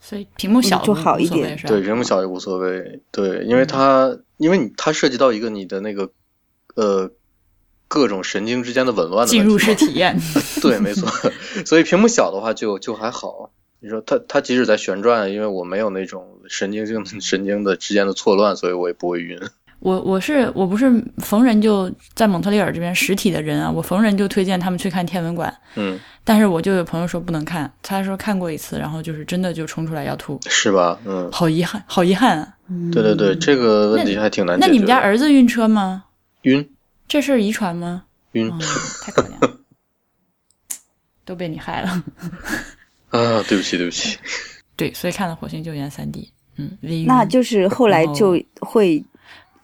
[0.00, 3.02] 所以屏幕小就好一点，对，屏幕小也无所谓。
[3.10, 6.10] 对，因为它，因为你它涉及到一个你的那个
[6.76, 7.10] 呃
[7.88, 10.18] 各种神经之间的紊乱的进入式体验。
[10.62, 11.10] 对，没错。
[11.66, 13.50] 所以屏幕小的话就就还好。
[13.80, 19.38] 你说它它即使在旋转，因为我没有那种神经性 神经的之间的错乱，所以我也不会晕。
[19.80, 25.56] 我我是我不是逢人就在蒙特利尔这边实体的人啊，我逢人就推荐他们去看天文馆。
[25.76, 30.98] 嗯，但是我就有朋友说不能看，他说看过一次，然后就是真的就冲出来要吐，是吧？
[31.04, 32.54] 嗯，好遗憾，好遗憾啊！
[32.92, 34.66] 对对对，这个问题还挺难解。
[34.66, 36.06] 那你们家儿子晕车吗？
[36.42, 36.68] 晕，
[37.06, 38.02] 这事儿遗传吗？
[38.32, 38.58] 晕嗯，
[39.04, 39.58] 太可怜了，
[41.24, 42.02] 都被你害了。
[43.10, 43.42] 啊！
[43.48, 44.18] 对不起，对不起。
[44.76, 49.04] 对，所以看了《火星救援》三 D，嗯，那就是后来就会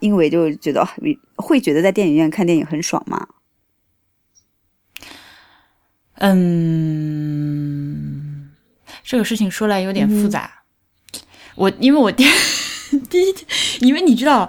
[0.00, 0.88] 因为就觉得哦
[1.36, 3.26] 会觉得在电影院看电影很爽吗？
[6.16, 6.50] 嗯，
[9.02, 10.62] 这个事情说来有点复杂。
[11.56, 12.24] 我因为我第
[13.10, 13.46] 第一天，
[13.80, 14.48] 因为你知道，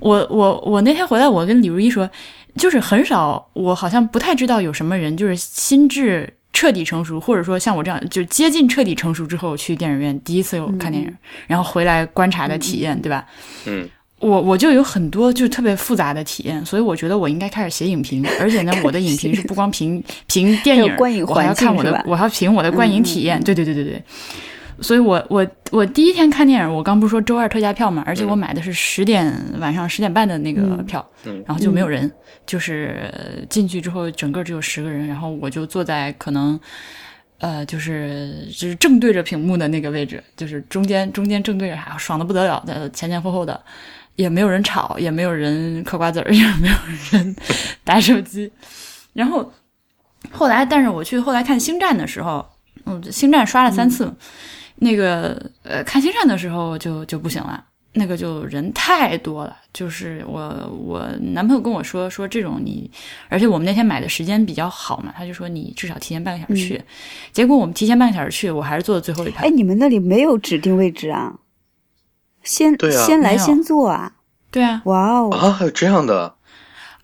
[0.00, 2.10] 我我我那天回来，我跟李如一说，
[2.56, 11.12] 就是很少，我好像不太知道有什么人就是心智彻底成熟，或者说像我这样就接近彻底成熟之后去电影院第一次有看电影，
[11.46, 13.24] 然后回来观察的体验，对吧？
[13.66, 13.88] 嗯，
[14.18, 23.42] 我我就有很多就特别复杂的体验，所以我觉得我应该开始写影评， 而且呢，我的影评是不光评评电影，观影我还要看我，的我还要评我的观影体验。
[23.42, 24.02] 对对对对对。
[24.80, 32.10] 所以我我我第一天看电影，我刚不是说周二特价票嘛，而且我买的是十点晚上十点半的那个票，嗯然后就没有人，
[32.46, 36.58] 就是呃进去之后整个只有十个人，然后我就坐在可能。
[37.38, 43.60] 呃，就是就是正对着屏幕的那个位置，就是中间中间正对着，哎爽的不得了的，前前后后的，
[44.14, 46.74] 也没有人吵，也没有人嗑瓜子儿， 也没有
[47.10, 47.34] 人
[47.82, 48.48] 打手机。
[49.12, 49.52] 然后
[50.30, 52.48] 后来，但是我去后来看《星战》的时候，
[52.84, 54.14] 嗯，《星战》刷了三次，
[54.82, 59.56] 那个呃，看《星战》的时候就就不行了，那个就人太多了。
[59.72, 60.40] 就是我
[60.86, 62.90] 我男朋友跟我说说这种你，
[63.28, 66.82] 而且我们那天买的时间比较好嘛，他就说你至少提前半个小时去。
[67.32, 69.46] 结果我们提前半个小时去，我还是坐的最后一排。
[69.46, 71.34] 哎，你们那里没有指定位置啊？
[72.42, 74.14] 先对啊先来先坐啊！
[74.50, 76.34] 对啊，哇哦啊，还有这样的？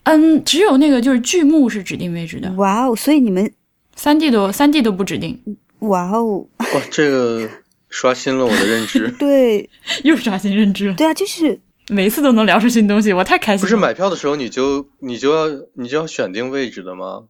[0.03, 2.97] 嗯，只有那个就是剧目是指定位置的，哇哦！
[2.97, 3.53] 所以你们
[3.95, 5.39] 三 D 都三 D 都不指定，
[5.81, 7.49] 哇哦，哇，这个
[7.89, 9.09] 刷新了我的认知。
[9.19, 9.69] 对
[10.05, 10.95] 又刷新认知了。
[10.95, 13.63] 对啊，就是每一次都能聊出新东西，我太开心了。
[13.63, 17.25] 不是买票的时候你就你就要你就要选定位置的吗？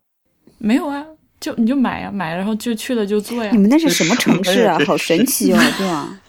[0.59, 1.05] 没有啊，
[1.41, 3.59] 就你就买啊，买然后就去了就坐呀你。
[3.59, 6.21] 们那是什么城市啊 好神奇哦， 对啊，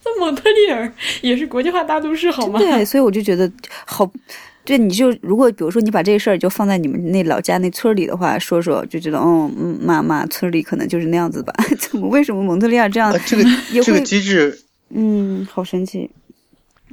[0.00, 2.58] 在蒙特利尔也是国际化大都市，好吗？
[2.58, 3.50] 对，所以我就觉得
[3.86, 4.10] 好。
[4.70, 11.52] 对，你就如果比如说你把这个事儿就放在你们那老家那村里的话，说说就觉得，哦，嗯，妈妈村里可能就是那样子吧？
[11.76, 13.18] 怎么为什么蒙特利尔这样啊，？
[13.26, 13.42] 这个
[13.82, 16.08] 这个机制，嗯，好神奇。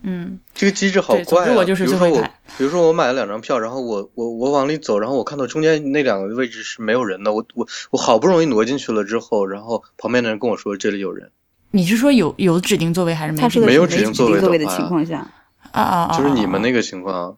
[0.01, 1.53] 嗯，这个机制好怪啊！
[1.55, 2.21] 我就是比如说我
[2.57, 11.29] 比如说我买了两张票，然后我我我往里走，然后我看到中间那两个位置是没有人的，我我我好不容易挪进去了之后，然后旁边的人跟我说这里有人，
[11.69, 13.49] 你是说有有指定座位还是没指定？
[13.49, 15.27] 他说没没有指定座位的情况下，
[15.71, 16.17] 啊啊啊！
[16.17, 17.37] 就是你们那个，个情况。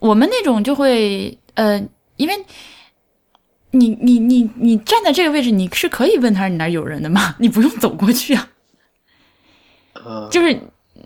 [0.00, 1.80] 我们那种就会呃，
[2.16, 2.34] 因为
[3.70, 7.36] 你你你你站在这个位置，你是可以问他你那儿有人的吗？
[7.38, 8.48] 你不用走过去啊。
[9.94, 10.58] 呃，就是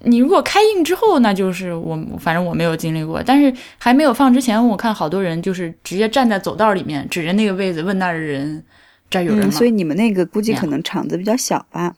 [0.02, 8.64] 你如果开映之后，那就是我反正我没有经历过，但是还没有放之前，我看好多人就是直接站在走道里面，指着那个位子问那儿的人
[9.10, 9.50] 这儿有人嗯，吗？
[9.50, 11.94] 所以你们那个估计可能场子比较小吧。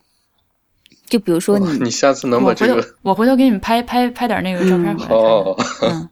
[1.08, 5.16] 就比如说你，你下次能我回头把这个我回头给你们拍拍拍点那个照片回来看看。
[5.16, 6.08] 哦，嗯，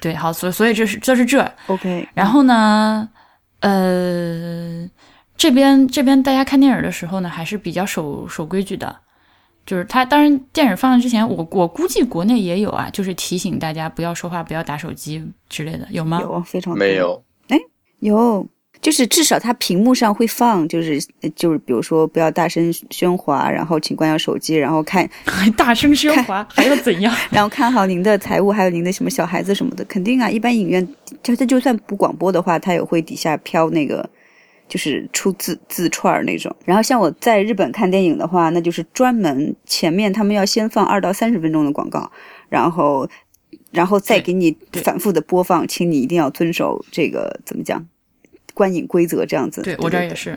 [0.00, 3.08] 对，好，所以所以这是这是这，OK，然后呢，
[3.60, 4.88] 呃，
[5.36, 8.96] 这边这边大家看电影的时候呢，还是比较守守规矩的。
[9.66, 16.20] 就是他，当然电影放映之前，我我估计国内也有啊，就是提醒大家不要说话、不要打手机之类的，有吗？
[16.22, 17.58] 有非常没有，哎
[17.98, 18.48] 有，
[18.80, 21.00] 就是至少它屏幕上会放，就是
[21.34, 25.08] 就是比如说不要大声喧哗，然后请关掉手机，然后看，
[25.56, 27.14] 大声喧哗，还要怎样？
[27.30, 30.30] 然后看好您的财务，还有您的什么小孩子什么的，肯定啊。
[30.30, 30.86] 一般影院
[31.22, 34.08] 就它就算不广播的话，它也会底下飘那个。
[34.68, 42.12] 就是出字字串儿那种，然后像我在日本看电影的话，那就是专门前面他们要先放二到三十分钟的广告，
[42.50, 43.08] 然后，
[43.70, 47.82] 然后再给你反复的播放，请你一定要遵守这个怎么讲，
[48.58, 49.62] 观影规则这样子。
[49.62, 50.36] 对我这儿也是，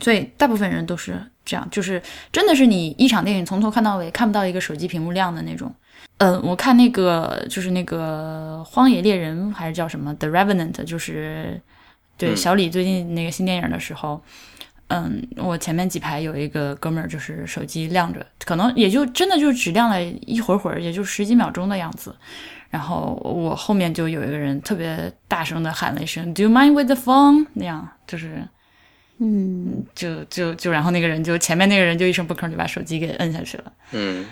[0.00, 5.72] 所以大部分人都是这样，就是真的是你一场电影从头看到尾，看不到一个手机屏幕亮的那种。
[6.18, 11.60] 嗯，我看那个就是那个《荒野猎人》还是叫什么《The Revenant》，就是
[12.16, 14.20] 对嗯小李最近那个新电影的时候，
[14.88, 22.14] 嗯，我前面几排有一个哥们儿，就是手机亮着，可能也就真的就只亮了一会儿会儿，也就十几秒钟的样子。
[22.74, 28.42] 然后我后面就有一个人特别大声的喊了一声 “Do you mind with the phone？” 那样就是。
[29.18, 33.72] 嗯，就就就，然后那个人就前面那个人就一声不吭就把手机给摁下去了。
[33.92, 34.26] 嗯，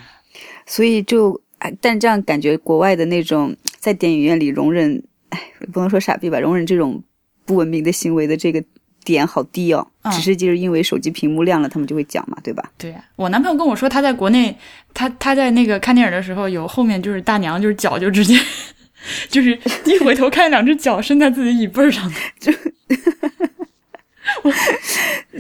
[0.67, 1.41] 所以就
[1.81, 5.41] 但这样感觉国外的那种在电影院里容忍，哎，
[5.73, 7.01] 不能说傻逼吧，容忍这种
[7.45, 8.61] 不文明的行为的这个
[9.05, 9.87] 点好低哦。
[10.13, 12.71] 只是就是因为手机屏幕亮了，他们就会讲嘛，对吧？
[12.77, 14.57] 对我男朋友跟我说，他在国内，
[14.93, 18.37] 他他在那个看电影的时候，有后面就是大娘，就是脚就直接
[19.31, 22.11] 就是一回头看两只脚伸在自己椅背上，
[22.41, 22.53] 就。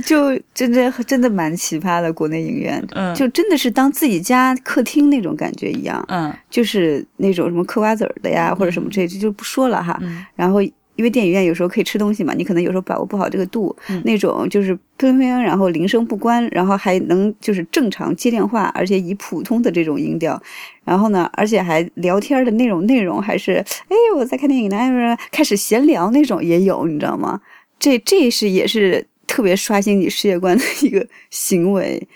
[0.05, 9.99] 就真的真的蛮奇葩的，国内影院，嗯，就真的是当自己家客厅那种感觉一样，嗯，就是那种什么嗑瓜子儿的呀，或者什么这这就不说了哈。
[10.35, 10.61] 然后
[10.97, 13.75] 因为电影院有时候可以吃东西嘛，你可能有时候把握不好这个度，
[14.05, 20.41] 那种就是砰砰砰，然后铃声不关，然后还能就是正常接电话，而且以普通的这种音调，
[20.85, 23.55] 然后呢，而且还聊天的那种内容还是，
[23.89, 27.41] 哎，我在看电影呢，开始闲聊那种也有，你知道吗？
[27.79, 32.07] 这这是也是特别刷新你世界观的一个行为，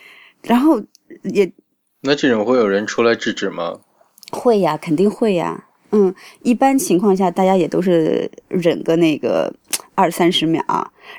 [0.42, 0.80] 然后
[1.22, 1.50] 也
[2.02, 3.80] 那这种会有人出来制止吗？
[4.30, 5.65] 会呀，肯定会呀。
[5.96, 9.52] 嗯，一般情况下大家也都是忍个那个
[9.94, 10.62] 二三十秒，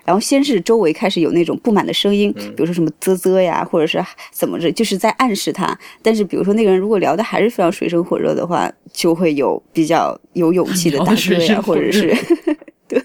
[0.06, 5.78] 然后先是周围开始有那种不满的声音，比如说什么啧啧呀，或者是怎么着，就是在暗示他。
[6.02, 12.16] 但是比如说那个人如果聊的还是非常水深火热的话，就会有比较有勇气的大哥呀，或者是
[12.88, 13.02] 对。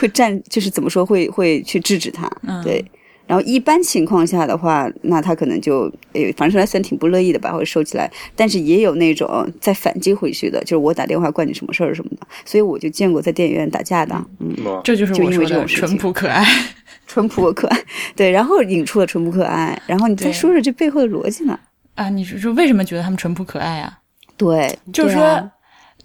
[0.00, 2.28] 会站，就是怎么说，会会去制止他，
[2.64, 2.84] 对。
[3.26, 8.10] 然后一般情况下的话，那他可能就，诶，反正还算挺不乐意的吧，会收起来。
[8.36, 12.26] 但是也有那种再反击回去的，就是我打电话关你什么事儿什么的。
[12.44, 16.44] 所以我就见过在电影院打架的，嗯，这就是就因为这种淳朴可爱，
[17.06, 17.78] 淳朴可爱，
[18.14, 18.30] 对。
[18.30, 21.58] 然后引出了淳朴可爱，然后你再说说这背后的逻辑呢？
[21.94, 23.98] 啊，你是说为什么觉得他们淳朴可爱啊？
[24.36, 25.50] 对，就是说。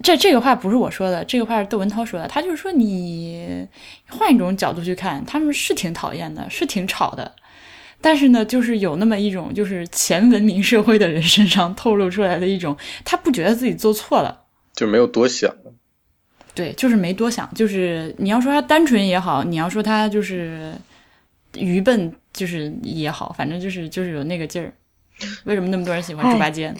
[0.02, 2.26] 这这个话不是我说的，这个话是窦文涛说的。
[2.26, 3.66] 他就是说，你
[4.08, 7.36] 换一种角度去看，他们是挺讨厌的，是挺吵的。
[8.00, 15.54] 但是呢，就是有那么一种，就是前文明社会的人身上透露出来的一种，他不觉得自己做错了，就没有多想。
[16.54, 17.52] 对，就是没多想。
[17.54, 20.72] 就是你要说他单纯也好，你要说他就是
[21.58, 24.72] 愚笨，就是也好，反正就是就是有那个劲儿。
[25.44, 26.74] 为什么那么多人喜欢猪八戒？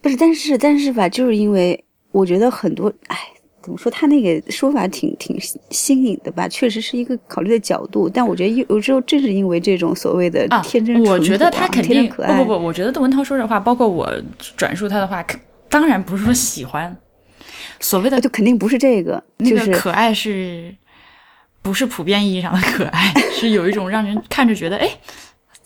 [0.00, 1.84] 不是，但是但是吧，就是因为。
[2.10, 3.16] 我觉得很多，哎，
[3.62, 3.90] 怎么说？
[3.90, 5.38] 他那个说法挺挺
[5.70, 6.48] 新颖的吧？
[6.48, 14.10] 确实是一个考虑的角度，但我觉得有有时候正是因为这种所谓的天真，我觉得他肯定不不不，我觉得窦文涛说这话，包括我
[14.56, 15.24] 转述他的话，
[15.68, 16.96] 当然不是说喜欢，
[17.78, 20.74] 所谓的就肯定不是这个，那个可爱是
[21.60, 23.12] 不是普遍意义上的可爱？
[23.32, 24.90] 是有一种让人看着觉得哎。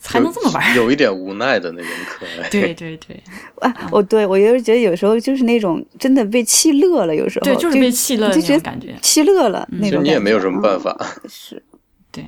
[0.04, 0.76] 还能这么玩？
[0.76, 2.48] 有一点无奈的那种可 爱。
[2.50, 3.22] 对对对，
[3.60, 10.02] 啊，我对我有时觉得有时候就是那种真的被气乐了，有时候对，就是被气乐，就觉得感觉气乐了那种。
[10.02, 10.96] 你也没有什么办法。
[11.28, 11.62] 是，
[12.10, 12.24] 对。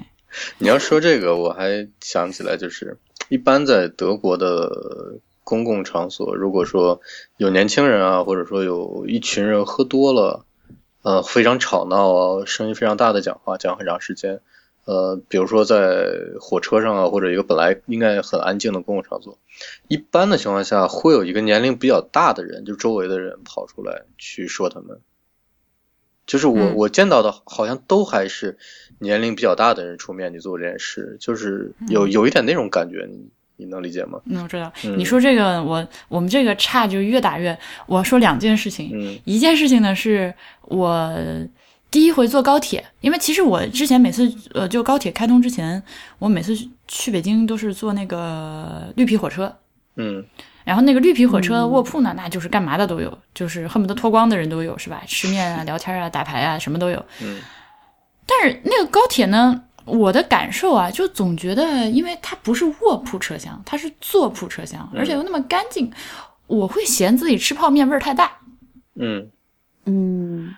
[0.59, 7.01] 你要说这个，我还想起来，就是一般在德国的公共场所，如果说
[7.37, 10.45] 有年轻人啊，或者说有一群人喝多了，
[11.03, 14.41] 呃，非常吵闹啊，声音非常大的讲话，讲很长时间。
[14.87, 16.07] 呃，比如说在
[16.39, 19.39] 火车上啊，或者一个本来应该很安静的公共场所，
[19.89, 25.01] 一般的情况下会有一个年龄比较大的人，就周围的人跑出来去说他们。
[26.27, 28.59] 就是我我见到的，好像都还是
[28.99, 34.21] 年龄比较大的人出面去做这件事，就是有有一点那种感觉，你你能理解吗？
[34.27, 34.71] 嗯，我知道。
[34.99, 37.59] 你说这个，我我们这个差就越打越。
[37.87, 41.11] 我说两件事情，一件事情呢是我。
[41.95, 45.81] 第一回坐高铁，因为其实我之前每次呃，就高铁开通之前，
[46.19, 46.53] 我每次
[46.89, 49.57] 去北京都是坐那个绿皮火车，
[49.95, 50.25] 嗯，
[50.65, 55.05] 然后那个绿皮火车卧铺呢，那就是干嘛的都有，就是恨不得脱光的人都有，是吧？
[55.07, 56.99] 吃面啊、 聊天啊、打牌啊，什么都有。
[57.23, 57.41] 嗯，
[58.27, 65.93] 但是那个高铁呢，我的感受啊，就总觉得，因为它不是卧铺车厢，它是坐铺车厢，而且又那么干净，
[66.49, 68.33] 我会嫌自己吃泡面味儿太大。
[68.97, 69.31] 嗯
[69.85, 70.57] 嗯。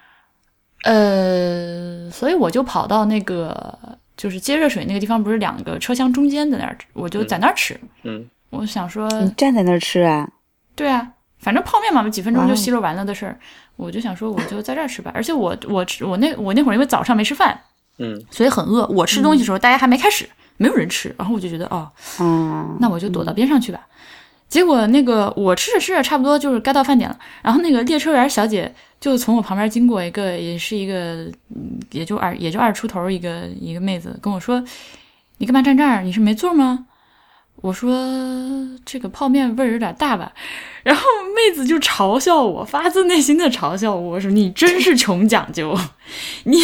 [0.83, 3.77] 呃，所以我就跑到那个
[4.17, 7.79] 就是接热水那个地方，不是两个车厢中间在那儿，我就在那儿吃。
[8.05, 10.29] 嗯，我想说，你站在那儿吃啊？
[10.77, 11.09] 对啊，
[11.39, 13.39] 反正泡面嘛，几分钟就吸溜完了的事儿。
[13.75, 15.11] 我就想说，我就在这儿吃吧。
[15.13, 17.59] 而且我我吃我那我那会儿因为早上没吃饭，
[17.99, 18.87] 嗯，所以很饿。
[18.87, 21.13] 我吃东西的时候，大家还没开始，没有人吃。
[21.19, 23.81] 然后我就觉得，哦，嗯，那我就躲到边上去吧。
[24.49, 27.19] 结果那个我吃着吃着，差不多就是该到饭点了。
[27.43, 28.73] 然后那个列车员小姐。
[29.01, 31.31] 就从我旁边经过一个，也是一个，
[31.91, 34.63] 也就二也就二出头一个一个妹子跟我说
[35.39, 36.03] ：“你干嘛站这儿？
[36.03, 36.87] 你是没座吗？”
[37.63, 37.95] 我说
[38.85, 40.33] ：“这个泡面味儿有点大吧。”
[40.85, 41.03] 然后
[41.35, 45.79] 妹子就嘲笑我，发自内心的嘲笑我说：“你真是穷讲究，
[46.45, 46.59] 你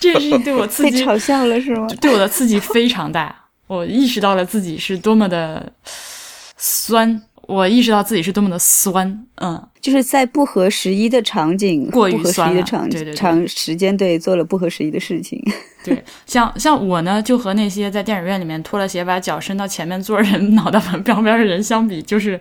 [0.00, 1.86] 这件事情对我刺激， 被嘲笑了是吗？
[2.00, 3.34] 对我的刺激非常大，
[3.66, 5.72] 我意识到了自己是多么的
[6.56, 15.42] 酸。”我意识到自己是多么的酸，嗯，就是在不合时宜的场景，过于不合时宜的场对对对长时间对做了不合时宜的事情。
[15.84, 22.40] 对，像像我呢，就和那些在电影院里面脱了鞋把脚伸到前面坐人脑袋旁边 边的人相比，就是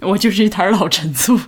[0.00, 1.38] 我就是一坛老陈醋。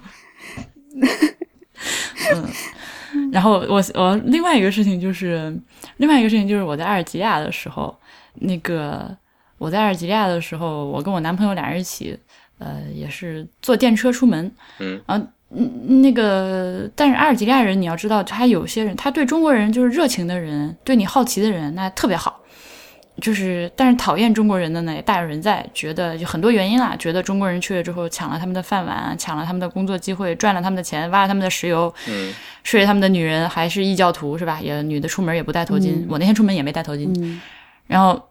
[2.32, 5.56] 嗯，然后我我另外一个事情就是，
[5.98, 7.96] 另外一个事情就是我在阿尔及利亚的时候，
[8.40, 9.16] 那个
[9.58, 12.18] 我在阿尔及利亚的时候，我跟我男朋友俩人一起，
[12.58, 22.40] 呃，也是坐电车出门，嗯啊，嗯，那个，但是阿尔及利亚人，你要知道，他有些人，他对中国人就是热情的人，对你好奇的人，那特别好。
[23.18, 34.60] 就是，但是讨厌中国人的呢，也大有人在，觉得有很多原因啦，觉得中国人去了之后抢了他们的饭碗，抢了他们的工作机会，赚了他们的钱，挖了他们的石油，嗯睡了他们的女人，还是异教徒是吧？
[34.60, 37.10] 也女的出门也不戴头巾，我那天出门也没戴头巾。
[37.18, 37.40] 嗯
[37.86, 38.22] 然后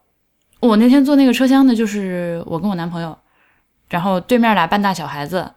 [0.65, 3.17] 我那天坐那个车厢呢，就是我跟我男朋友，
[3.89, 5.49] 然后对面俩半大小孩子，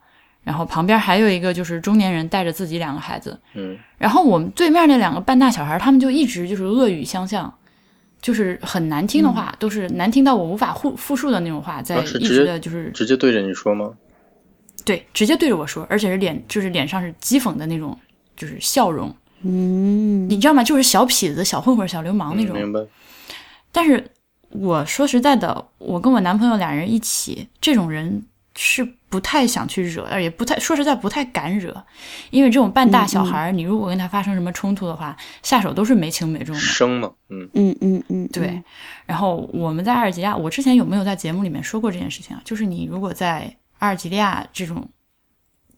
[0.45, 7.53] 然后旁边还有一个就是中年人带着自己两个孩子，嗯然后我们对面那两个半大小孩，他们就一直就是恶语相向，
[8.21, 13.93] 就是很难听的话，都是难听到我无法复复述的那种话，在一啊是直的就是直接对着你说吗？
[14.85, 17.99] 对直接对着我说，而且是脸就是脸上是讥讽的那种，
[18.37, 20.63] 就是笑容，嗯，你知道吗？
[20.65, 22.57] 就是小痞子、小混混、小流氓那种。
[22.57, 22.81] 嗯明白。
[23.71, 24.03] 但是
[24.51, 28.25] 我说实在的，我跟我男朋友俩人一起，这种人
[28.57, 31.85] 是不太想去惹，而也不太说实在不太敢惹，
[32.31, 36.61] 因为这种半大小孩儿，你如果跟他发生什么冲突的话，下手都是没轻没重的。
[36.61, 38.63] 生嘛，嗯嗯嗯嗯，对，
[39.07, 42.43] 然后我们在阿尔及利亚，我之前有没有在节目里面说过这件事情啊？
[42.45, 44.89] 就是你如果在阿尔及利亚这种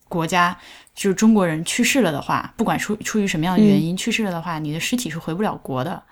[0.09, 0.57] 国家，
[0.95, 6.03] 就是中国人去世了的话，不管出出于什么样的原因、去世了的话，你的尸体是回不了国的。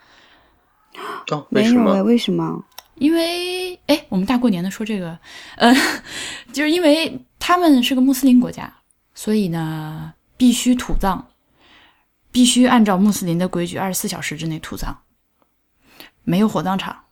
[1.31, 2.03] 哦，为什没有哎，么？
[2.05, 2.65] 为什么？
[2.97, 5.19] 因为哎，我们大过年的说这个，
[5.57, 5.73] 呃，
[6.53, 8.73] 就是因为他们是个穆斯林国家，
[9.15, 11.29] 所以呢必须土葬，
[12.33, 14.97] 必须按照穆斯林的规矩，二十四小时之内土葬，
[16.25, 17.05] 没有火葬场。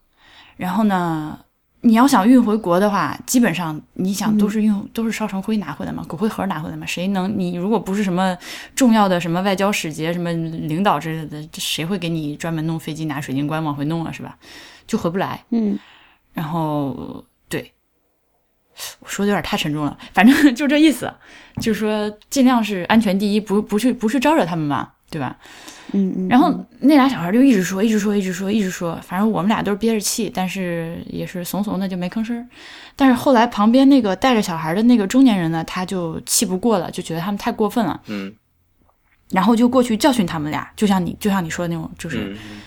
[0.56, 1.38] 然后呢，
[1.82, 8.36] 你要想运回国的话，基本上你想都是运、都是烧成灰拿回来嘛，骨灰盒拿回来嘛，谁能你如果不是什么
[8.74, 14.36] 重要的什么外交使节、什么领导之类的，这谁会给你专门弄飞机拿水晶棺往回弄啊，是吧？
[14.86, 15.44] 就回不来。
[15.50, 15.78] 嗯。
[16.32, 17.72] 然后对，
[19.00, 21.12] 我说的有点太沉重了，反正就这意思，
[21.62, 25.36] 就是说尽量是安全第一，不不去不去招惹他们嘛，对吧？
[25.92, 32.48] 嗯嗯，然后那俩小孩就一直说，一直说，一直说，一直说，反正我们俩都是憋着气，但是也是怂怂的就没吭声。
[32.96, 38.34] 但是后来旁边那个带着小孩的那个中年人呢，他就气不过了，就觉得他们太过分了，嗯
[39.30, 42.32] 然后就过去教训他们俩，就像你就像你说的那种，就是。
[42.32, 42.60] 嗯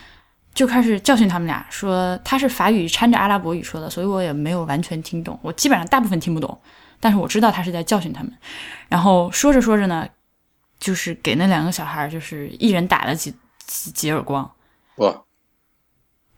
[0.52, 6.60] 就开始教训他们俩，说他是法语掺着阿拉伯语说的，所以我也没有完全听懂，我基本上大部分听不懂，
[7.00, 8.34] 但是我知道他是在教训他们。
[8.90, 10.06] 然后说着说着呢，
[10.80, 13.34] 就是给那两个小孩，就是一人打了几
[13.68, 14.50] 几几耳光，
[14.96, 15.24] 哇，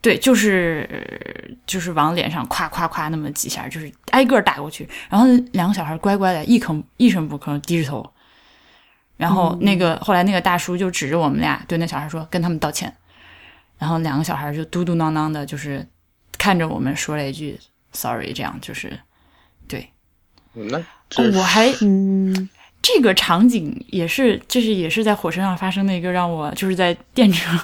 [0.02, 4.90] 对，就是就是往脸上夸夸夸那么几下，就是挨个打过去。
[5.10, 8.14] 然后两个小孩乖乖的，一吭一声不吭，低着头。
[9.18, 12.92] 然后那个、后来那个大叔就指着我们俩对那小孩说：“跟他们道歉。”
[13.78, 15.88] 然后两个小孩就嘟嘟囔囔的，就是
[16.40, 17.60] 看着我们说了一句
[17.94, 19.00] “sorry”，这样就是
[19.68, 19.88] 对。
[20.54, 22.50] 那哦我还嗯
[22.82, 27.58] 这个场景也是，这是也是在火车上发生的一个让我就是在电车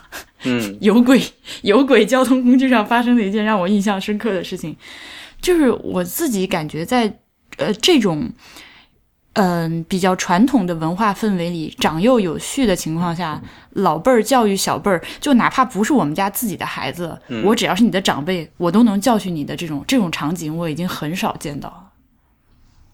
[0.43, 0.77] 嗯。
[0.81, 1.21] 有轨
[1.63, 4.75] 有轨交通工具上发生的一件让我印象深刻的事情，
[5.41, 7.11] 就是我自己感觉在
[7.57, 8.31] 呃这种
[9.39, 13.39] 嗯、比较传统的文化氛围里，长幼有序的情况下，
[13.73, 17.43] 老辈儿教育小辈儿，就哪怕不是我们家自己的孩子，嗯。
[17.43, 21.69] 我只要是你的长辈，我都能教训你的这种这种场景，我已经很少见到。
[21.69, 21.86] 了。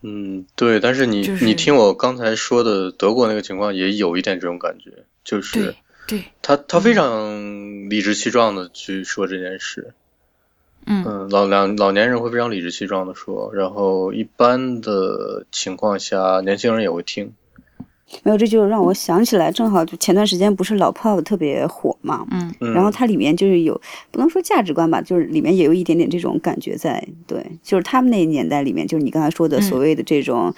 [0.05, 5.75] 嗯，对，但是你就是你听我刚才说的德国那个情况，也有一点这种感觉，就是对
[6.05, 9.93] 对，他他非常理直气壮的去说这件事。
[10.85, 17.33] 嗯嗯，老两老年人会非常理直气壮的说，然后一般的情况下，年轻人也会听。
[18.21, 22.25] 没有，这就让我想起来，正好就前段时间不是老 pop 特别火嘛，
[22.59, 23.79] 然后它里面就是有
[24.11, 30.53] 不能说价值观吧，就是里面也有一点点这种感觉在，对，就是他们那个年代里面，就是你刚才说的嗯所谓的这种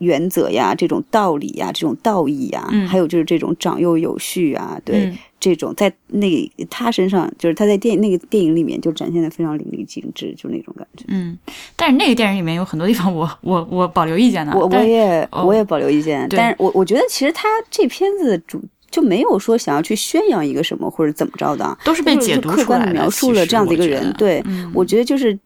[0.00, 11.04] 原则呀、这种道理呀、这种道义呀，嗯还有就是这种长幼有序啊，对，嗯这种在那他身上，就是他在电那个电影里面就展现的非常淋漓尽致，就那种感觉。
[11.08, 11.38] 嗯，
[11.76, 24.12] 但是那个电影里面有很多地方我 我我保留意见的，我我也、哦我也保留意见，对但是我我觉得其实他这片子主就没有说想要去宣扬一个什么或者怎么着的，都是被解读客观出来的的描述了这样的一个人。
[24.18, 25.38] 对，嗯我觉得就是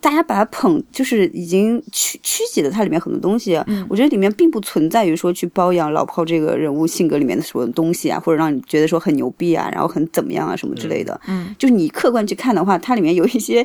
[0.00, 3.54] 大家把它捧，就是已经曲曲解了它里面很多东西。
[3.66, 11.20] 嗯，我觉得里面并不存在于说去包养老炮这个人物性格里面的什么东西啊，或者让你觉得说很牛逼啊，然后很怎么样啊什么之类的。
[11.28, 13.64] 嗯，就是你客观去看的话，它里面有一些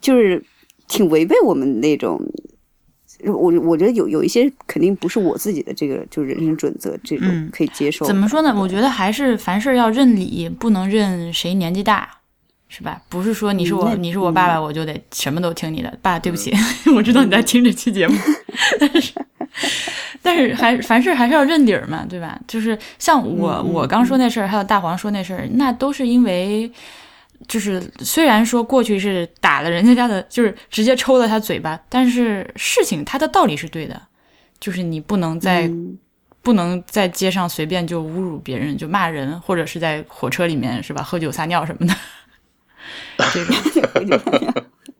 [0.00, 0.42] 就是
[0.88, 2.20] 挺违背我们那种。
[3.26, 8.04] 我我觉得有有一些肯定不是我自己的这个就是人生准则，这种嗯可以接受。
[8.04, 8.54] 怎么说呢？
[8.54, 12.06] 我觉得还是凡事要认理，不能认谁年纪大，
[12.68, 13.00] 是吧？
[13.08, 15.96] 不是说你是我，你是我爸爸，我就得什么都听你的。
[16.02, 16.52] 爸，对不起，
[16.96, 18.18] 我知道你在听这期节目，
[18.80, 19.12] 但是
[20.22, 22.38] 但是还凡事还是要认理儿嘛，对吧？
[22.46, 26.70] 就是像我、我刚说那事儿，还有大黄说那事儿，那都是因为。
[27.46, 34.00] 就是虽然说过去是打了人家家的，就是直接抽了他嘴巴，但是事情他的道理是对的，
[34.58, 35.98] 就是你不能在嗯
[36.42, 41.94] 不能在街上随便就侮辱别人，就骂人，或者是在火车里面是吧，喝酒撒尿什么的。
[43.32, 43.44] 这
[44.04, 44.20] 种，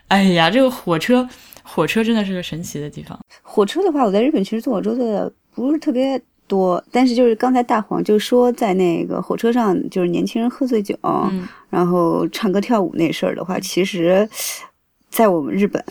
[0.09, 1.29] 哎呀，这个火车，
[1.63, 3.19] 火车真的是个神奇的地方。
[3.43, 11.47] 火车的话，我在日本其实坐火车坐的不是特别多，但是就是刚才大黄就说在那个火车上，就是年轻人喝醉酒，嗯。
[11.71, 14.29] 然后唱歌跳舞那事儿的话，其实，
[15.11, 15.83] 在我们日本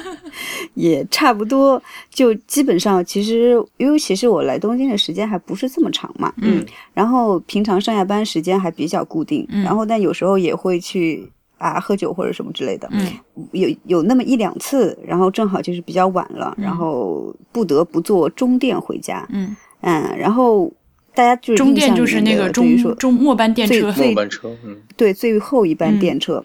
[0.72, 6.64] 也差不多，就基本上其实，因为其实我来东京的时间还不是这么长嘛，嗯，
[6.94, 9.62] 然后平常上下班时间还比较固定，嗯。
[9.64, 13.06] 然后但有时候也会去啊喝酒或者什么之类的，嗯。
[13.52, 20.72] 有有那么一两次，然后正好就是比较晚了，然后不得不坐中电回家，嗯，嗯，然后
[21.14, 26.00] 大家就是中印象电就是那个中中末班电车，最末班车，嗯，对最后一班嗯。
[26.00, 26.44] 电车。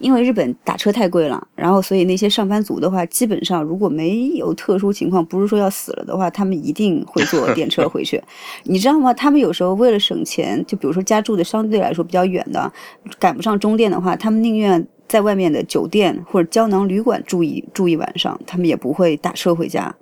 [0.00, 8.22] 因为日本打车太贵了，然后所以那些上班族的话，基本上如果没有特殊情况，不是说要死了的话，他们一定会坐 电车回去。
[8.64, 9.14] 你知道吗？
[9.14, 12.70] 他们有时候为了省钱，就比如说家住的相对来说比较远的，
[13.18, 19.94] 赶不上中电的话，他们宁愿在外面的酒店或者胶囊旅馆住一住一晚上，他们也不会打车回家。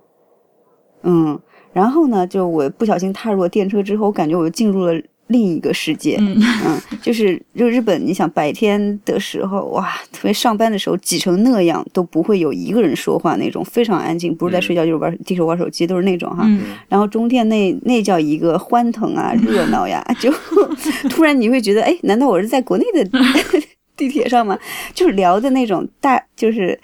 [1.02, 1.38] 嗯，
[1.72, 6.16] 然后呢，就我不小心踏入了电车之后，我感觉我又进入了另一个世界。
[6.20, 16.44] 嗯嗯，就是就日本，你想白天的时候，哇，特别上班的时候挤成那样，都不会有一个人说话那种，非常安静，不是在睡觉就是玩低头玩手机，都是那种哈。
[16.46, 20.32] 嗯然后中天那那叫一个欢腾啊，热闹呀，就
[21.10, 23.04] 突然你会觉得，哎，难道我是在国内的
[23.96, 24.58] 地铁上吗？
[24.92, 26.78] 就是聊的那种大，就是。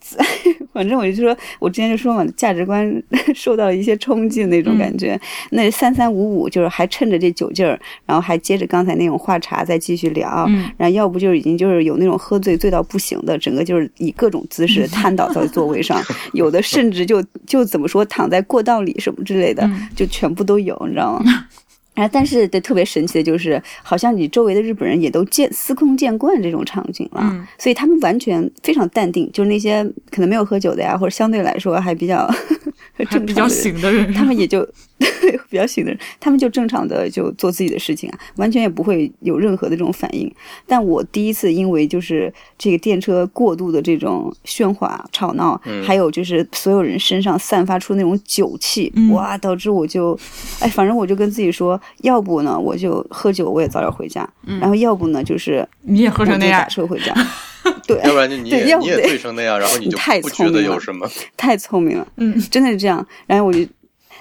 [0.72, 3.02] 反正我就说，我之前就说嘛，价值观
[3.34, 5.18] 受到了一些冲击的那种感觉。
[5.50, 16.00] 那三三五五，就是还趁着这酒劲儿，然后还接着刚才那种话茬再继续聊，嗯然后要不就是已经就是有那种喝醉醉到不行的，整个就是以各种姿势瘫倒在座位上，
[16.32, 21.46] 有的甚至就就怎么说躺在过道里什么之类的，嗯就全部都有，你知道吗？
[21.98, 29.28] 然后，但是对特别神奇的就是，好像你周围的日本人也都见司空见惯这种场景了，嗯所以他们完全非常淡定。
[29.32, 32.24] 就是那些可能没有喝酒的呀，或者相对来说还比较
[32.92, 34.64] 还 正常比较的人醒的人，他们也就
[35.20, 40.32] 对 比较醒的人，他们就正常的就做自己的事情啊，完全也不会有任何的这种反应。
[40.66, 50.18] 但我第一次因为就是这个电车过度的这种喧哗吵闹，嗯还有就是所有人身上散发出那种酒气，嗯哇，导致我就，
[50.60, 57.14] 哎，反正我就跟自己说，要不呢我就喝酒，我也早点回家，嗯然后要不呢就是你也喝成那样打，车回家。
[57.86, 61.10] 对，要不然就你对也你也醉成那样，然后你你就太不觉得聪明了有什么。
[61.36, 62.06] 太聪明了。
[62.16, 63.04] 嗯真的是这样。
[63.26, 63.60] 然后我就，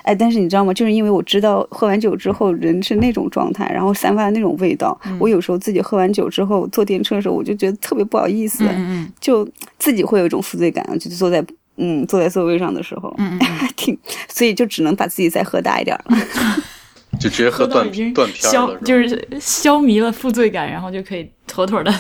[0.02, 0.74] 哎，但是你知道吗？
[0.74, 9.48] 就是因为我知道喝完酒之后人是那种状态，然后散发的那种味道，嗯我有时候自己喝完酒之后坐电车的时候，我就觉得特别不好意思，嗯嗯就
[9.80, 11.46] 自己会有一种负罪感，就坐在。
[11.80, 13.96] 嗯，坐在座位上的时候，嗯嗯还 挺，
[14.28, 16.18] 所以就只能把自己再喝大一点了。
[17.20, 21.94] 就直接喝断断片儿消了，就是是消弭了负罪感，然后就可以妥妥的。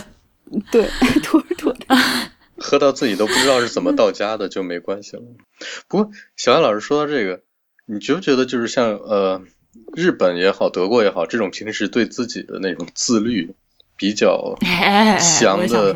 [0.72, 0.88] 对，
[1.24, 1.96] 妥妥的。
[2.60, 5.24] 喝到自己都不知道是怎么到家的就没关系了。
[5.88, 7.42] 不过小安老师说到这个，
[7.86, 9.42] 你觉不觉得就是像呃
[9.96, 13.54] 日本也好，德国也好，这种平时对自己的那种自律
[13.96, 15.96] 比较哎，强的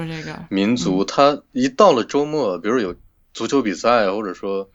[0.50, 2.96] 民族，他一到了周末，比如有
[3.34, 4.70] 足球比赛，或者说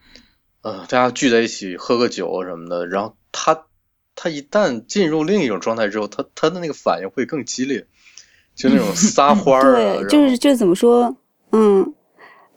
[0.62, 3.65] 呃大家聚在一起喝个酒什么的，然后他
[4.16, 7.86] 他一旦进入另一种状态之后，他他的那个反应会更激烈，
[8.56, 11.14] 就那种撒欢儿啊，对，就是就是怎么说，
[11.52, 11.94] 嗯，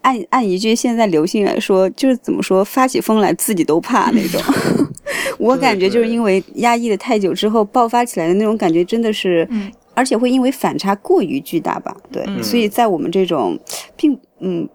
[0.01, 4.41] 按按一句现在流行来说，就是怎么说，发起疯来自己都怕那种。
[5.37, 11.95] 我感觉就是因为压抑的太久之后爆发起来的那种感觉，真的是，嗯而且会因为反差过于巨大吧？
[12.09, 13.59] 对，嗯所以在我们这种
[13.97, 14.67] 并嗯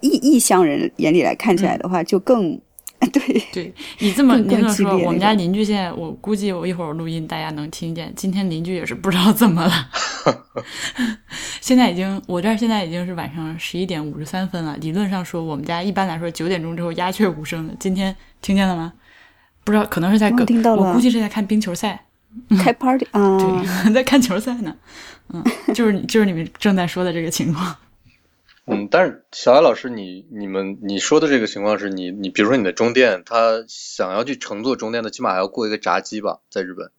[0.00, 2.60] 异异乡人眼里来看起来的话，就更
[3.12, 9.88] 对对你这么你这么说，我们家邻居现在，我估计我一会儿录音大家能听见，今天邻居也是不知道怎么了，
[11.60, 14.76] 现在已经，我这儿现在已经是晚上十一点五十三分了。
[14.78, 17.74] 理论上说，我们家一般来说九点钟之后鸦雀无声的。
[17.78, 18.92] 今天听见了吗？
[19.64, 22.04] 不知道，可能是在我听到了，我估计是在看冰球赛，
[22.58, 24.74] 开 party 啊，对，在看球赛呢。
[25.32, 25.44] 嗯，
[25.74, 27.76] 就是就是你们正在说的这个情况。
[28.68, 36.90] 嗯，但是小艾老师，你你们你说的这个情况是你你比如说你的中电，他想要去乘坐中电的，起码还要过一个闸机吧，在日本，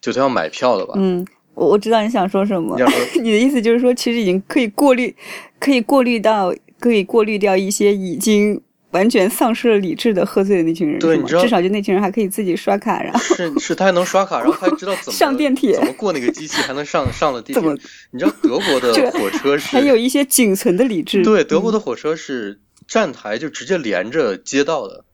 [0.00, 0.94] 就他要买票的吧？
[0.96, 2.78] 嗯，我我知道你想说什么，
[3.16, 5.14] 你 你的意思就是说，其实已经可以过滤，
[5.58, 8.62] 可以过滤到，可以过滤掉一些已经。
[8.92, 17.62] 完全丧失了理智的喝醉的那群人，对，至少就那群人还可以自己刷卡，然后是是，他还能刷卡， 然后他还知道怎么上电梯，怎么过那个机器，还能上上了地铁。
[18.12, 21.24] 你知道德国的火车是还有一些仅存的理智。
[21.24, 25.06] 对，德国的火车是站台就直接连着街道的，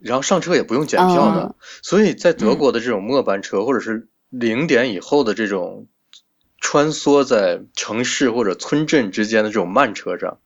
[0.00, 5.86] 然后上车也不用检票的，所以在德国的这种末班车或者是零点以后的这种
[6.60, 10.38] 穿梭在城市或者村镇之间的这种慢车上，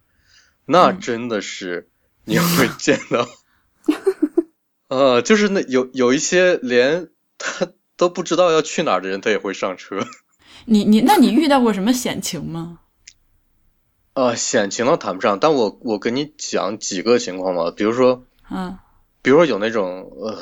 [0.66, 1.88] 那真的是。
[2.28, 3.26] 你会见到，
[4.88, 7.08] 呃，就是那有有一些连
[7.38, 10.04] 他都不知道要去哪儿的人，他也会上车。
[10.64, 12.80] 你你，那你遇到过什么险情吗？
[14.14, 18.76] 呃，险情倒谈不上，但我我跟你讲几个情况吧，比如说，嗯，
[19.22, 20.36] 比如说有那种呃，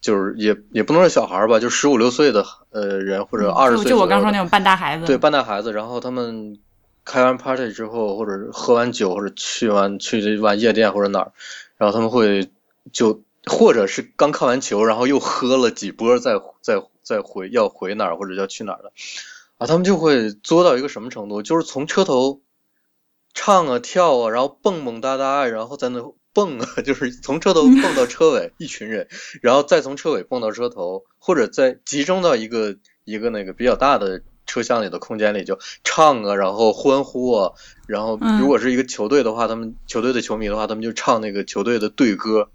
[0.00, 6.60] 就是也也不能说小孩吧，就十五六岁的呃人或者二十岁，就我刚说那种半大孩子，对半大孩子，然后他们。
[7.08, 11.32] 开完 party 之后，或者喝完酒，或者去完去完夜店或者哪儿，
[11.78, 12.50] 然后他们会
[12.92, 18.92] 就或者是刚看完球，然后又喝了几波，再再再回要回哪儿或者要去哪儿的
[19.56, 22.42] 啊，他们就会作到一个什么程度，就是从车头
[23.32, 29.08] 唱啊跳啊，然后蹦蹦哒哒，然后在那蹦啊， 就是从车头蹦到车尾，一群人，
[29.40, 34.20] 然后再从车尾蹦到车头，或者再集中到一个一个那个比较大的。
[34.48, 37.52] 车厢里的空间里就唱啊，然后欢呼啊，
[37.86, 42.50] 然后如果是一个球队的话，他们球队的球迷的话，他们就唱那个球队的队歌，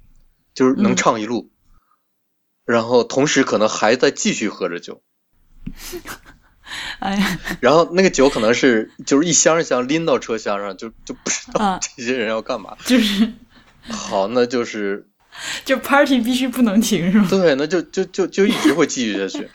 [0.53, 1.51] 就是能唱一路，
[2.65, 5.01] 然后同时可能还在继续喝着酒。
[6.99, 12.75] 哎呀，然后那个酒可能是就是一箱一箱拎到车厢上，就就不知道这些人要干嘛。
[12.85, 13.31] 就是
[13.87, 15.07] 好，那就是
[15.63, 17.27] 就 party 必须不能停是吗？
[17.29, 19.47] 对，那就就就就一直会继续下去。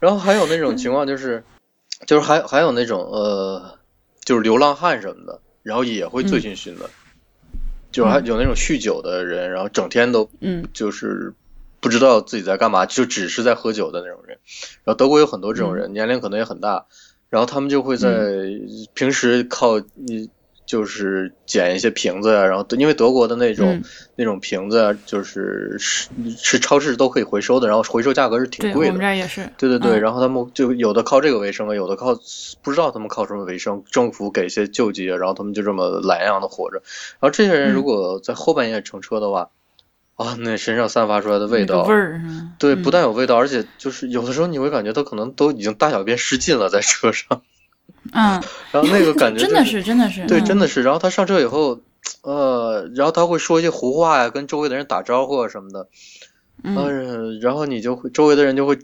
[0.00, 1.44] 然后还有那种情况就是。
[2.06, 3.78] 就是还还有那种呃，
[4.24, 6.90] 就是流浪汉什么的，然后也会醉醺醺的，
[7.90, 11.34] 就是还有那种酗酒的人，然后整天都嗯，就是
[11.80, 14.38] 不知道自己在干嘛，就只是在喝酒的那种人。
[14.84, 16.86] 然后德国有很多这种人，年龄可能也很大，
[17.30, 18.08] 然后他们就会在
[18.94, 20.30] 平时靠你。
[20.64, 23.82] 就是捡一些瓶子呀，然后因为德国的那种
[24.16, 28.92] 那种瓶子，就是是是超市都可以回收的，然后回收价格是挺贵的。
[28.92, 29.48] 我们这儿也是。
[29.58, 32.14] 对对对，然后他们就有的靠这个为生，有的靠
[32.62, 36.82] 不知道他们靠什么为生，政府给一些救济，然后他们就这么懒洋洋的活着。
[37.20, 39.50] 然后这些人如果在后半夜乘车的话，
[40.14, 42.22] 啊，那身上散发出来的味道，味儿，
[42.58, 47.42] 对，不但有味道，而且就是有的时候你会感觉他可能都已经大小便失禁了在车上。
[48.12, 50.82] 嗯，然后那个感觉真的是，真的是，对，真的是。
[50.82, 51.80] 然后他上车以后，
[52.22, 55.88] 呃，然后他会说一些胡话呀，跟周围的人打招呼啊什么的。
[56.62, 58.78] 嗯，然后你就会，周围的人就会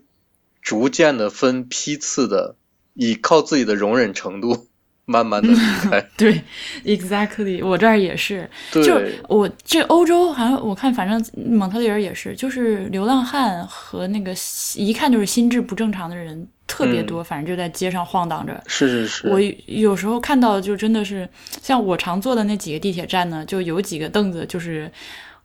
[0.62, 2.56] 逐渐的分批次的，
[2.94, 4.68] 以靠自己的容忍程度，
[5.04, 6.08] 慢慢的离开。
[6.16, 6.42] 对
[6.84, 8.48] ，exactly，我这儿也是。
[8.72, 14.34] 就，我这欧洲好像我看，反正蒙特利尔也是，就是流浪汉和那个
[14.76, 16.48] 一看就是心智不正常的人。
[16.68, 18.62] 特别多，反正就在街上晃荡着。
[18.68, 19.28] 是是是。
[19.28, 21.28] 我有时候看到，就真的是
[21.60, 24.88] 像我常坐的那几个地铁站呢，就有几个凳子，就是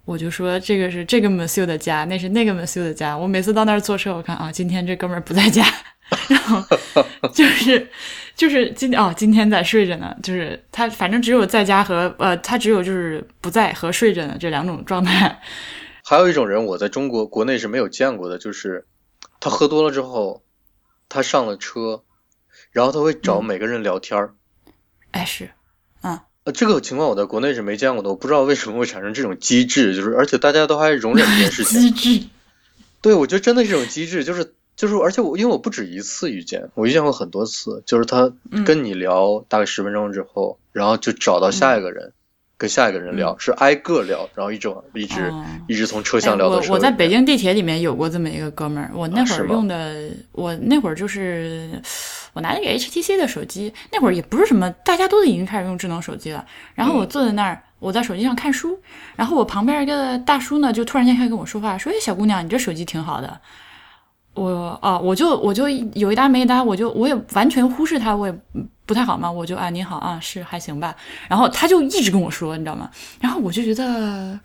[0.05, 3.17] 我就说这个是这个 Monsieur 的家，那是那个 Monsieur 的家。
[3.17, 5.65] 我每次到那儿坐车，我看啊，今天这哥们儿不在家，
[6.28, 6.61] 然后
[7.34, 7.88] 就是
[8.36, 10.15] 就是今哦，今天在睡着呢。
[10.21, 15.41] 就是他反正只有在家和呃，他只有就是不在和睡着呢这两种状态。
[16.03, 18.86] 还有一种人，我在中国国内是没有见过的，就是
[19.39, 20.43] 他喝多了之后。
[21.14, 22.01] 他上了车，
[22.72, 24.34] 然后他会找每个人聊天儿。
[25.11, 25.51] 哎，是，
[26.01, 31.80] 嗯，呃，这个情况我在国内是没见过的，我不知道为什么会产生这种机制，就是而且大家都还容忍这件事情。
[31.82, 32.28] 机制，
[32.99, 38.34] 对，我觉得真的是这种机制，就是就是，而且我因为我不止一次遇见，我遇见过很多次，就是他
[38.66, 42.11] 跟你聊大概十分钟之后，然后就找到下一个人。
[42.64, 45.34] 跟下一个人聊，是挨个聊，然后一直一直
[45.68, 46.70] 一直从车厢聊到车。
[46.70, 51.70] 我我在北京地铁里面有过这么一个哥们儿，我那会儿用的，我那会儿就是
[52.32, 56.45] 我拿了个 HTC 的手机，那会儿也不是什么，大家都已经开始用智能手机了。
[56.74, 58.80] 然后我坐在那儿，我在手机上看书，
[59.18, 63.41] 然后我旁边一个大叔呢，就突然间开始跟我说话，说：“哎，小姑娘，你这手机挺好的。”
[64.34, 68.36] 我啊，我就我就有一搭没一搭，我就我也完全忽视他，我也
[68.86, 70.95] 不太好嘛，我就啊你好啊是还行吧，
[71.27, 72.89] 然后他就一直跟我说，你知道吗？
[73.21, 74.39] 然后我就觉得，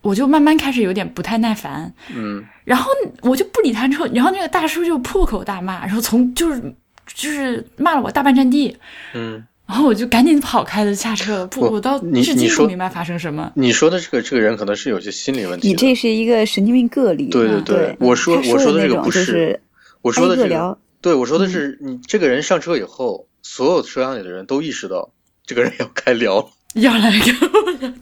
[0.00, 2.90] 我就慢慢开始有点不太耐烦，嗯，然后
[3.22, 6.74] 我就不理他之后，然后那个大叔就破口大骂，然后从就是
[7.06, 8.76] 就是骂了我大半站地，
[9.14, 13.52] 嗯，然后我就赶紧跑开了下车，不，不我到你至今你说不明白发生什么。
[13.54, 15.68] 你说的这个这个人可能是有些心理问题。
[15.68, 17.26] 你这是一个神经病个例。
[17.28, 19.60] 对对嗯对，我说我说的这个不是
[20.00, 25.12] 我说的这个对我说的是，你这个人上车以后，所有车厢里的人都意识到
[25.44, 27.94] 这个人要开聊了，要来跟我聊天，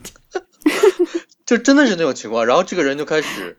[1.45, 2.45] 就真的是那种情况。
[2.45, 3.57] 然后这个人就开始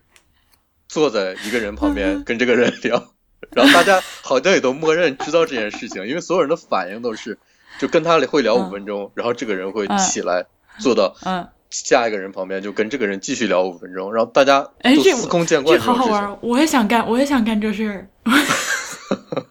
[0.87, 3.13] 坐在一个人旁边 跟这个人聊，
[3.51, 7.37] 然后大家好像也都默认知道这件事情，因为所有人的反应都是
[7.79, 10.45] 就跟他会聊五分钟，然后这个人会起来
[10.79, 15.99] 坐到嗯，下一个人旁边，就跟这个人继续聊五分钟，然后大家都哎这司空见惯种事情。
[15.99, 18.07] 好好玩儿，我也想干，我也想干这事儿。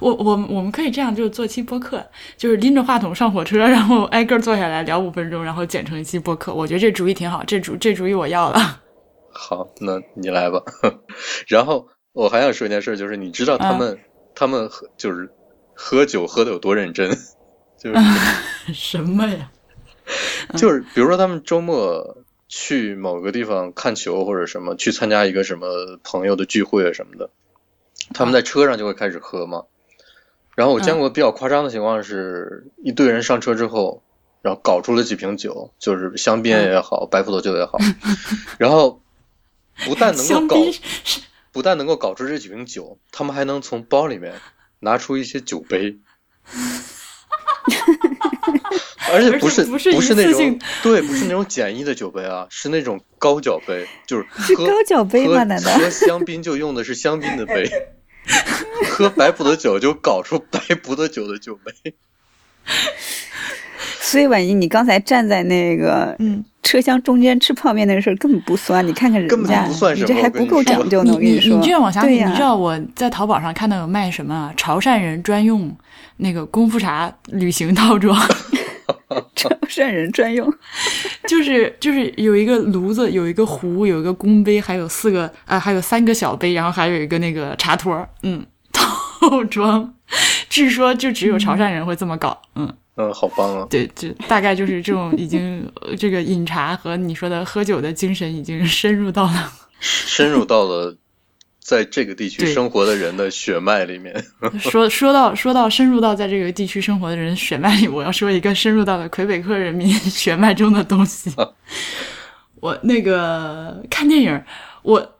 [0.00, 2.04] 我我我们可以这样，就是做期播客，
[2.36, 6.52] 就是拎着话筒上火车，然后挨个坐下来聊五分钟，然后剪成一期播客。
[6.52, 8.80] 我觉得这主意挺好，这主这主意我要了。
[9.30, 10.60] 好，那你来吧。
[11.46, 13.96] 然后我还想说一件事，就是你知道他们、
[14.34, 15.30] 他们喝就是
[15.72, 17.16] 喝酒喝的有多认真，
[17.82, 17.96] 就是、
[18.72, 19.50] 什么呀？
[20.56, 22.18] 就是比如说他们周末
[22.48, 27.30] 去某个地方看球或者什么，去参加一个什么朋友的聚会啊什么的，
[28.14, 29.64] 他们在车上就会开始喝嘛。
[30.54, 34.02] 然后我见过比较夸张的情况是，一堆人上车之后，
[34.42, 37.78] 然后搞出了几瓶酒，就是香槟也好，白葡萄酒也好，
[38.58, 39.00] 然后
[39.86, 40.56] 不但能够搞
[41.52, 44.34] 不但能够搞出这几瓶酒，他们还能从包里面
[44.80, 45.96] 拿出一些酒杯，
[49.12, 57.70] 而且不是而且不是那种对，不是那种简易的酒杯啊，是那种高脚杯，就是喝是高脚杯吗喝难道喝香槟就用的是香槟的杯，
[58.88, 61.94] 喝白葡萄酒就搞出白葡萄酒的酒杯。
[64.00, 71.12] 所以婉莹，你刚才站在那个嗯车厢中间吃泡面那个事儿根本不算，你看看人根本家，不算什么你这还不够讲究呢。
[71.14, 74.52] 我跟你说，你这样往下，对呀、你知道我在淘宝上看到有卖什么啊？
[74.56, 75.74] 潮汕人专用
[76.18, 78.18] 那个功夫茶旅行套装，
[79.34, 80.52] 潮汕人专用，
[81.28, 89.94] 就是就是有一个炉子，有一个壶，有一个公杯，还有四个啊、还有三个小杯，然后还有一个那个茶托儿，嗯， 套装。
[90.48, 93.66] 据说就只有潮汕人会这么搞，嗯，嗯，好棒啊！
[93.70, 99.52] 对，就大概就是这种已经呃这个饮茶和你说的喝酒的精神已经深入到了。
[99.80, 100.94] 深入到了
[101.62, 104.12] 在这个地区生活的人的血脉里面。
[104.58, 111.30] 说说到说到深入到在这个地区生活的人血脉里，我要说一个深入到了魁北克人民血脉中的东西。
[112.60, 114.42] 我那个看电影，
[114.82, 115.14] 我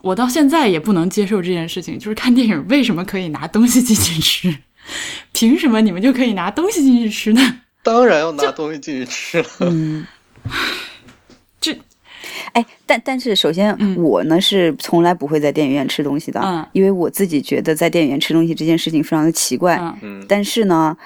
[0.00, 4.58] 我到现在也不能接受这件事情，就是看电影为什么可以拿东西进去吃？
[5.32, 7.60] 凭什么你们就可以拿东西进去吃呢？
[7.84, 9.46] 当然要拿东西进去吃了。
[9.60, 10.06] 嗯，
[10.44, 10.50] 这
[12.52, 19.76] 哎，但但是首先、嗯我呢是从来不会在电影院吃东西的，嗯因为我自己觉得在电影院吃东西这件事情非常的奇怪。
[19.76, 20.96] 嗯嗯，但是呢，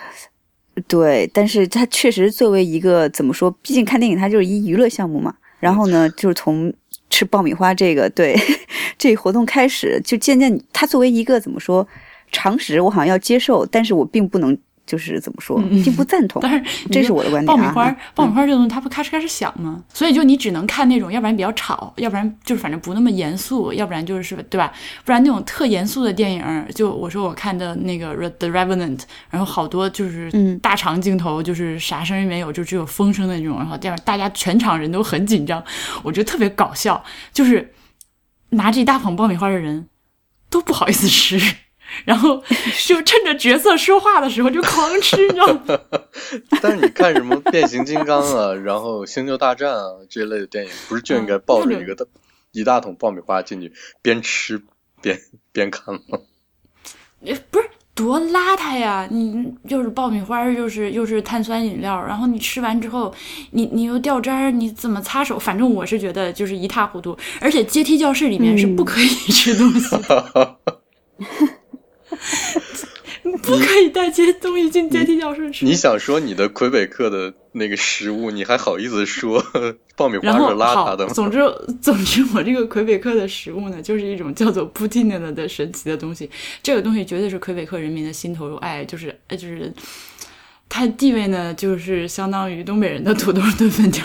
[0.88, 5.34] 对，但是它确实作为一个怎么说，毕竟看电影它就是一娱乐项目嘛。
[5.58, 6.72] 然后呢，就是从
[7.08, 8.36] 吃爆米花这个对
[8.98, 11.86] 这个活动开始，就渐渐它作为一个怎么说
[12.30, 14.56] 常识，我好像要接受，但是我并不能
[14.86, 16.40] 就是怎么说，嗯嗯并不赞同。
[16.40, 19.82] 但是这是我的观点啊爆米花，爆米花这种东西它不咔哧咔哧响吗？
[19.92, 24.72] 所以就你只能看那种，要不然比较吵，要不然就是反正不那么严肃，要不然就是对吧？
[25.04, 28.98] 不然那种特严肃的电影，就我说我看的那个《The Revenant》，
[29.30, 35.62] 然后好多就是嗯大长镜头，就是啥声音没有，就只有风声的那种，然后这样大家全场人都很紧张，
[36.02, 37.72] 我觉得特别搞笑，就是
[38.50, 39.88] 拿着一大捧爆米花的人
[40.48, 41.40] 都不好意思吃。
[42.04, 42.42] 然后
[42.86, 45.80] 就趁着角色说话的时候就狂吃，你知道吗？
[46.62, 52.04] 但是你看什么变形金刚啊，然后星球大战啊这一类的电影，不是就应该抱着一个大
[52.52, 53.72] 一大桶爆米花进去，
[54.02, 54.62] 边吃
[55.00, 55.18] 边
[55.52, 56.18] 边看吗？
[57.20, 59.08] 也不是多邋遢呀！
[59.10, 63.12] 你又是爆米花，又是又是碳酸饮料，然后你吃完之后，
[63.50, 65.38] 你你又掉渣儿，你怎么擦手？
[65.38, 67.16] 反正我是觉得就是一塌糊涂。
[67.40, 70.56] 而且阶梯教室里面是不可以吃东西的，
[73.42, 75.64] 不可以带些东西进阶梯教室吃。
[75.64, 79.44] 你想说你的魁北克的那个食物，你还好意思说
[79.96, 81.12] 爆米花是邋遢的，吗？
[81.12, 81.40] 总之
[81.82, 86.30] 总之，我这个魁北克的食物呢，就是一种叫做布丁的的神奇的东西。
[86.62, 89.72] 这个东西绝对是魁北克人民的心头爱，就是呃就是。
[90.68, 94.04] 它地位呢，就是相当于东北人的土豆炖粉条，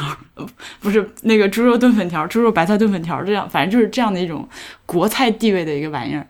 [0.80, 4.48] 不是那个猪肉炖粉条、猪肉白菜炖粉条这样，反正就是这样的一种
[4.86, 6.28] 国菜地位的一个玩意儿。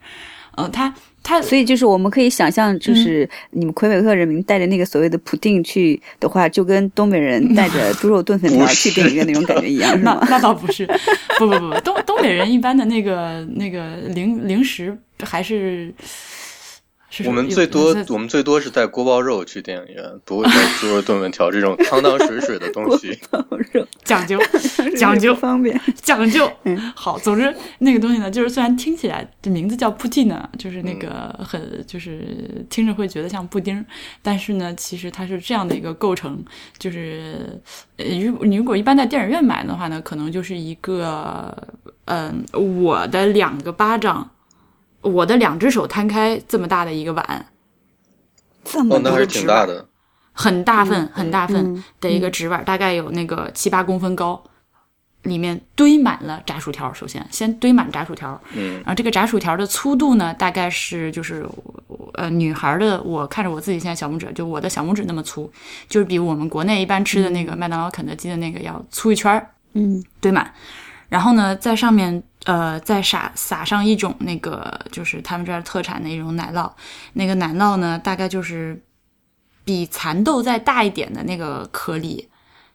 [0.55, 0.91] 嗯，它
[1.31, 10.27] 它所以就是我们可以想象，就是你们魁北克人民带着那个所谓的普定去的话，就跟东北人 带着猪肉炖粉条去电影院那种感觉一样，是那吗？
[10.29, 10.85] 那倒不是，
[11.39, 15.93] 不不不，东 东北人一般的那个那个零零食还是。
[17.13, 23.19] 是我们最多我们最多是带锅包肉去电影院，不会带猪肉炖粉条这种汤汤水水的东西。
[24.05, 24.39] 讲究
[24.97, 26.49] 讲究方便 讲究。
[26.95, 33.85] 好，总之那个东西呢，就是虽然听起来这名字叫布丁呢，就是那个很就是听着会觉得像布丁，
[34.21, 36.41] 但是呢，其实它是这样的一个构成，
[36.79, 37.61] 就是
[37.97, 41.53] 呃，如你如果一般在电影院买的话呢，可能就是一个
[42.05, 44.29] 嗯，我的两个巴掌。
[45.01, 47.45] 我的两只手摊开这么大的一个碗，
[48.63, 49.87] 这么那还是挺大的，
[50.31, 54.43] 很大份很大份的一个纸碗，大概有那个七八公分高，
[55.23, 56.93] 里面堆满了炸薯条。
[56.93, 61.43] 首先，先堆满炸薯条，嗯，然后这个炸薯条的粗度呢，大概是就是
[62.13, 65.51] 呃女孩的，我看着我自己现在小拇指，就我的小拇指那么粗，
[65.89, 70.53] 就是比我们国内一般吃的那个麦当劳、肯德基的那个要粗一圈儿，嗯，堆满，
[71.09, 72.21] 然后呢，在上面。
[72.45, 76.71] 呃，再撒撒上一种那个，就是他们这儿特产的一种奶酪。
[77.13, 78.81] 那个奶酪呢，大概就是
[79.63, 82.27] 比蚕豆再大一点的那个颗粒，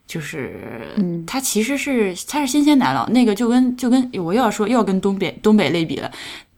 [0.05, 0.95] 就是
[1.27, 3.05] 它其实是它是新鲜奶酪。
[3.09, 6.09] 那个就跟就跟我又要说又要跟东北东北类比了，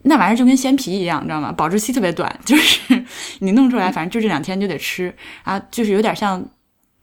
[0.03, 1.51] 那玩意儿就跟鲜皮一样，你知道吗？
[1.51, 3.03] 保质期特别短，就是
[3.39, 5.11] 你弄出来，反正就这两天就得吃
[5.43, 6.45] 啊，就是有点像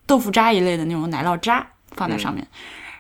[0.07, 2.47] 豆腐渣一类的那种奶酪渣放在上面。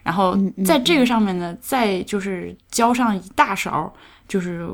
[0.07, 3.92] 然后在这个上面呢，再就是浇上一大勺，
[4.28, 4.64] 就是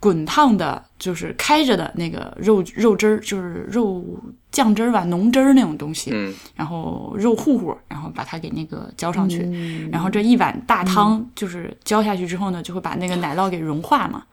[0.00, 4.04] 滚烫的，就是开着的那个肉肉汁儿，就是肉
[4.50, 6.10] 酱汁儿吧，浓汁儿那种东西。
[6.12, 6.34] 嗯。
[6.56, 9.48] 然后肉糊糊，然后把它给那个浇上去。
[9.92, 14.24] 然后这一碗大汤就是浇下去之后呢，就会把那个奶酪给融化嘛。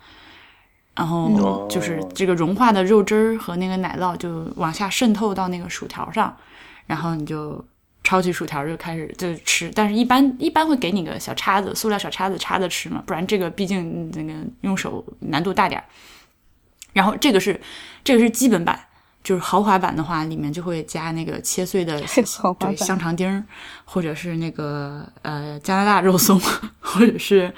[0.96, 6.36] 然后就是这个融化的肉汁儿和那个奶酪就往下渗透到那个薯条上，
[6.88, 7.64] 然后你就。
[8.02, 15.86] 抄起薯条就开始就吃，但是一般一般会给你个小叉子，塑料小叉子叉着吃嘛，不然这个毕竟那个用手难度大点儿。
[16.94, 17.60] 然后这个是
[18.04, 18.80] 这个是基本版，
[19.22, 22.02] 就是豪华版的话，里面就会加那个切碎的
[22.60, 23.46] 对香肠丁，
[23.86, 26.40] 或者是那个呃加拿大肉松，
[26.80, 27.54] 或者是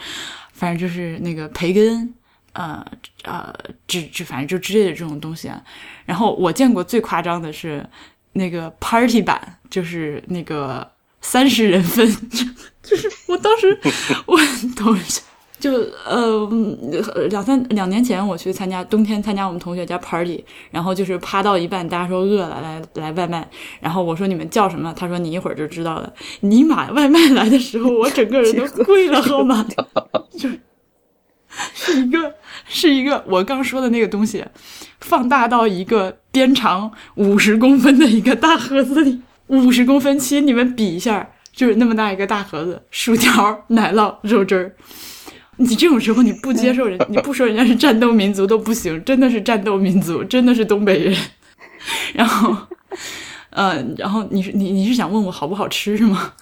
[0.53, 2.13] 反正就是那个培根，
[2.53, 2.85] 呃
[3.23, 3.53] 呃，
[3.87, 5.63] 这这反正就之类的这种东西啊。
[6.05, 7.87] 然后我见过最夸张的是。
[8.33, 10.87] 那个 party 版就是那个
[11.21, 12.07] 三十人份，
[12.81, 13.77] 就是我当时
[14.25, 14.37] 我
[14.75, 15.21] 等一下，
[15.59, 15.71] 就
[16.05, 16.49] 呃
[17.29, 23.47] 两三两年前我去参加冬天参加我们同学家 party，然后就是趴到一半，大家说饿了来来外卖，
[23.79, 24.91] 然后我说你们叫什么？
[24.95, 26.11] 他说你一会儿就知道了。
[26.39, 29.63] 尼玛，外卖来的时候我整个人都 跪了好吗？
[30.37, 30.49] 就
[31.73, 32.35] 是一个
[32.67, 34.43] 是一个我刚说的那个东西。
[35.01, 44.75] 放大到一个边长五十公分的一个大盒子里，五十公分，其实你们比一下，就是那么大一个大盒子，薯条、奶酪、肉汁儿。
[45.57, 51.17] 你这种时候你不接受人，你不说人家是战斗民族都不行，真的是战斗民族，真的是东北人。
[52.13, 52.55] 然后，
[53.49, 56.33] 呃，然后你是你你是想问我好不好吃是吗？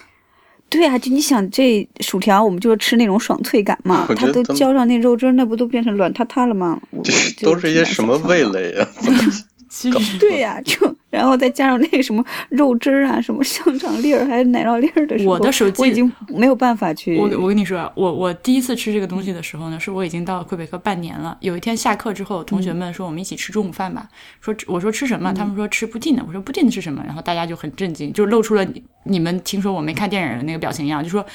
[0.69, 6.79] 对啊，就你想这薯条，我们就是吃那种爽脆感嘛，它都浇上那肉汁，那不都变成软塌塌了吗？
[7.03, 8.87] 这都是一些什么味蕾啊？
[9.69, 17.17] 其实对呀，就然后再加上那个什么肉汁儿啊，什么香肠粒儿，还有奶酪粒儿的时候，我的手机我已经没有办法去。
[17.17, 21.37] 我我跟你说，我我第一次吃这个东西的时候呢，是我已经到了魁北克半年了。
[21.41, 24.07] 有一天下课之后，同学们说我们一起吃中午饭吧，
[24.39, 25.33] 说我说吃什么？
[25.33, 26.23] 他们说吃布丁的。
[26.27, 27.03] 我说布丁的是什么？
[27.05, 31.25] 然后大家就很震惊，就露出了你你们听说我没看电影的那个表情一样，就说。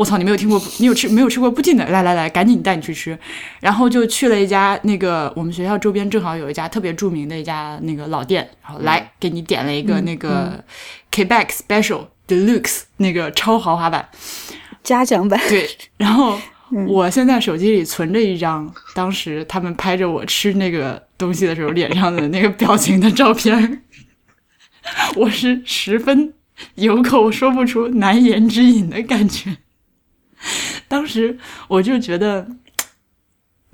[0.00, 0.16] 我操！
[0.16, 1.86] 你没有听过，你有吃没有吃过布丁的？
[1.90, 3.18] 来来来，赶紧带你去吃。
[3.60, 10.64] 然后就去了一家那个我们学校周边正好有一家特别著名的一家那个老店，然后来给你点了一个那个
[11.12, 14.08] Quebec Special Deluxe 那个超豪华版，
[14.82, 15.38] 嘉奖版。
[15.50, 15.68] 对。
[15.98, 16.40] 然后
[16.88, 23.82] 我现在手机里存着一张当时他们拍着我吃那个东西的时候脸上的那个表情的照片，
[25.16, 26.32] 我是十分
[26.76, 29.58] 有口说不出、难言之隐的感觉。
[30.90, 31.38] 当时
[31.68, 32.44] 我就觉得，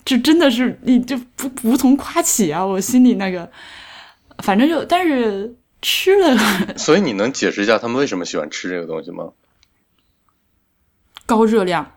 [0.05, 2.62] 这真的是你就不无从夸起啊！
[2.62, 3.51] 我心里那个，
[4.41, 6.37] 反正就但是吃了，
[6.77, 9.31] 所以你能解释一下他们为什么喜欢吃这个东西吗？
[11.25, 11.91] 高热量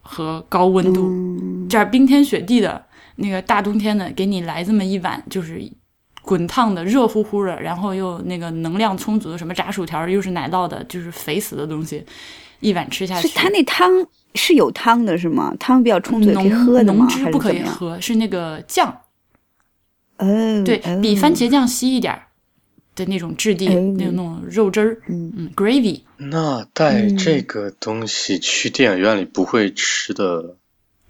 [0.00, 2.86] 和高温度，这儿冰天雪地的
[3.16, 5.60] 那个大冬天的，给你来这么一碗，就是
[6.28, 12.04] 滚烫的、热乎乎的，然后又那个能量充足的，什么炸薯条，又是奶酪的，就是肥死的东西，
[12.60, 13.28] 一碗吃下去。
[13.28, 13.90] 它那汤
[14.34, 15.56] 是有汤的，是吗？
[15.58, 17.06] 汤比较充足，可以喝的吗？
[17.06, 18.94] 浓汁不可以喝，是那个酱。
[20.18, 22.20] 嗯，对比番茄酱稀一点
[22.94, 26.02] 的那种质地，那种那种肉汁儿，嗯嗯，gravy。
[26.18, 30.56] 那带这个东西去电影院里不会吃的。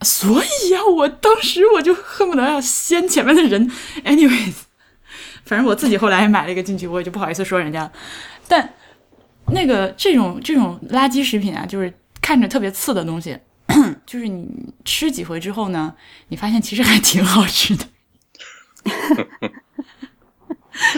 [0.03, 3.69] 所以呀，我当时我就恨不得要掀前面的人。
[4.05, 4.55] Anyways，
[5.49, 7.91] 反正我自己后来也买了一个进去，我也就不好意思说人家了。
[8.47, 8.75] 但
[9.47, 11.91] 那个这种这种垃圾食品啊，就是
[12.21, 13.39] 看着特别次的东西，
[14.05, 14.47] 就是你
[14.85, 15.95] 吃几回之后呢，
[16.29, 17.87] 你发现其实还挺好吃的。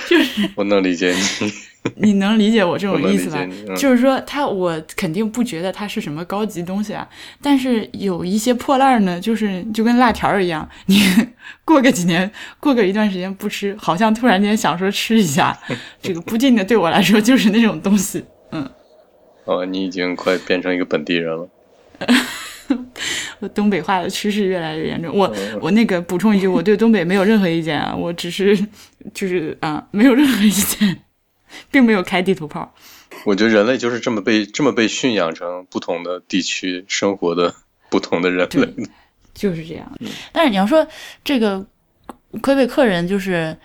[0.09, 1.53] 就是我能理解你，
[1.97, 3.39] 你能理解我这种意思吧？
[3.76, 7.09] 就是说，他我肯定不觉得它是什么高级东西啊，
[7.41, 11.01] 但是有一些破烂呢，就是就跟辣条一样，你
[11.64, 15.59] 过个几年， 过个一段时间不吃，好像突然间想说吃一下，
[16.03, 18.22] 这个不进的对我来说就是那种东西。
[18.53, 18.68] 嗯，
[19.45, 21.49] 哦，你已经快变成一个本地人了。
[23.41, 25.16] 我东北话的趋势越来越严重。
[25.16, 28.55] 我我那个补充一句，我对东北没有任何意见啊，我只是
[29.14, 30.99] 就是啊，没有任何意见，
[31.70, 32.74] 并没有开地图炮。
[33.24, 37.55] 我觉得人类就是这么被这么被驯养成不同的地区生活的
[37.88, 38.88] 不同的人类，
[39.34, 39.92] 就是这样。
[40.32, 40.86] 但是你要说
[41.24, 41.66] 这个
[42.40, 43.57] 魁北克人，就是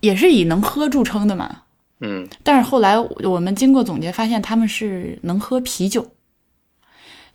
[0.00, 1.62] 也是以能喝著称的嘛。
[2.00, 2.26] 嗯。
[2.42, 6.10] 但是后来我们经过总结发现，他们是能喝啤酒。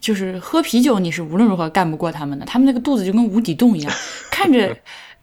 [0.02, 2.46] 就是喝啤酒，你是无论如何干不过他们的。
[2.46, 3.94] 他们那个肚子就跟无底洞一样，
[4.32, 4.74] 看着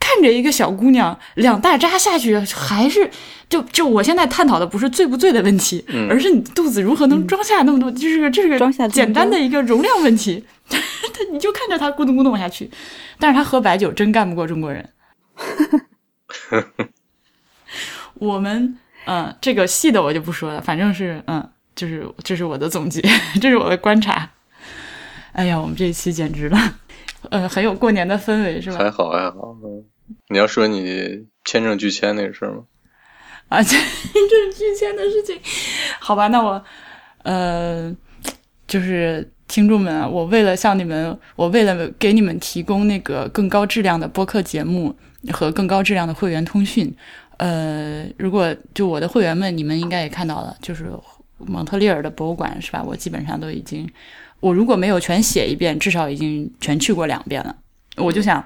[0.07, 3.11] 看着一个小姑娘两大扎下去，还是
[3.49, 8.57] 就就我现在探讨的不是醉不醉的问题，而是你肚子如何能装下那么多，就是个这个
[8.89, 10.45] 简单的一个容量问题。
[10.69, 10.79] 他
[11.33, 12.71] 你就看着他咕咚咕咚往下去，
[13.19, 14.89] 但是他喝白酒真干不过中国人。
[18.15, 21.45] 我们嗯，这个细的我就不说了，反正是嗯，
[21.75, 23.03] 就是这是我的总结，
[23.43, 24.31] 这是我的观察。
[25.33, 26.59] 哎呀，我们这一期简直了，
[27.31, 28.79] 呃，很有过年的氛围，是吧？
[28.79, 29.57] 还好还好。
[30.29, 32.65] 你要说你签证拒签那个事儿吗？
[33.49, 35.39] 啊， 签证拒签的事情，
[36.01, 36.63] 好吧，那我，
[37.23, 37.95] 呃，
[38.67, 44.95] 就是听众们啊，我为了向你们，我为了给你们提供那个更高质量的播客节目
[45.33, 46.93] 和更高质量的会员通讯，
[47.37, 50.91] 呃，如果就我的会员们，你们应该也看到了，就是
[51.39, 52.83] 蒙特利尔的博物馆，是吧？
[52.83, 53.89] 我基本上都已经。
[54.41, 57.57] 我如果没有全写一遍，至少已经全去过两遍了。
[57.97, 58.45] 我就想，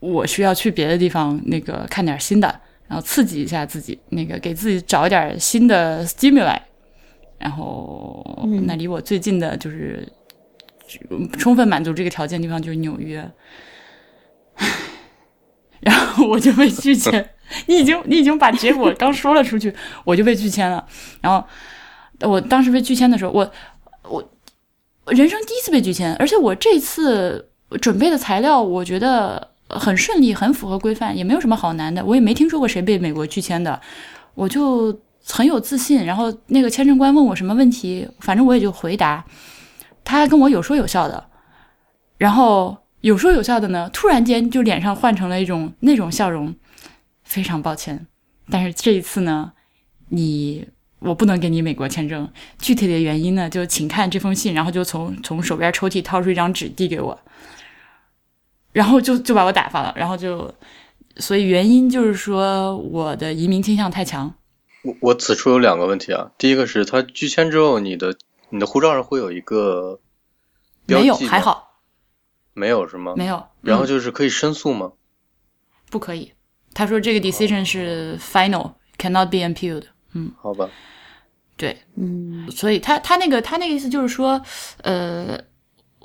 [0.00, 6.58] 我需要去别的地方，那个看点新的，然后刺激一下自己，那个给自己找一点新的 stimuli。
[7.38, 10.06] 然后，那离我最近的就是
[11.38, 13.30] 充分满足这个条件的地方就是纽约。
[15.80, 17.30] 然后我就被拒签，
[17.66, 19.72] 你已经你已经把结果刚说了出去，
[20.04, 20.86] 我就被拒签了。
[21.20, 21.46] 然后
[22.28, 23.52] 我当时被拒签的时候，我
[24.04, 24.32] 我。
[25.10, 32.04] 人生第一次被拒签，而且我这次准备的材料，我觉得很顺利，很符合规范，也没有什么好难的。
[32.04, 33.80] 我也没听说过谁被美国拒签的，
[34.34, 36.04] 我就很有自信。
[36.04, 39.24] 然后那个签证官问我什么问题，反正我也就回答，
[40.04, 41.28] 他还跟我有说有笑的。
[42.16, 46.54] 然后有说有笑的呢，突然间就脸上换成了一种那种笑容，
[47.22, 48.06] 非常抱歉，
[48.50, 49.52] 但是这一次呢，
[50.08, 50.68] 你。
[51.00, 54.52] 我不能给你美国签证，具体的原因呢，就请看这封信。
[54.52, 57.16] 然后就从从手边抽屉掏出一张纸递给我，
[58.78, 59.92] 然后就就把我打发了。
[59.96, 60.54] 然后就，
[61.16, 64.32] 所以原因就是说我的移民倾向太强。
[64.84, 68.16] 我我此处有两个问题啊，第一个是他拒签之后，你的
[68.50, 69.98] 你的护照上会有一个
[70.86, 71.80] 没有还好，
[72.54, 73.14] 没有是吗？
[73.16, 73.44] 没有。
[73.62, 74.92] 然后就是可以申诉吗？
[75.90, 76.32] 不可以，
[76.72, 79.86] 他说这个 decision 是 final，cannot be appealed。
[80.12, 80.70] 嗯，好吧。
[81.56, 84.40] 对，嗯，所以他他那个他那个意思就是说，
[84.82, 85.36] 呃，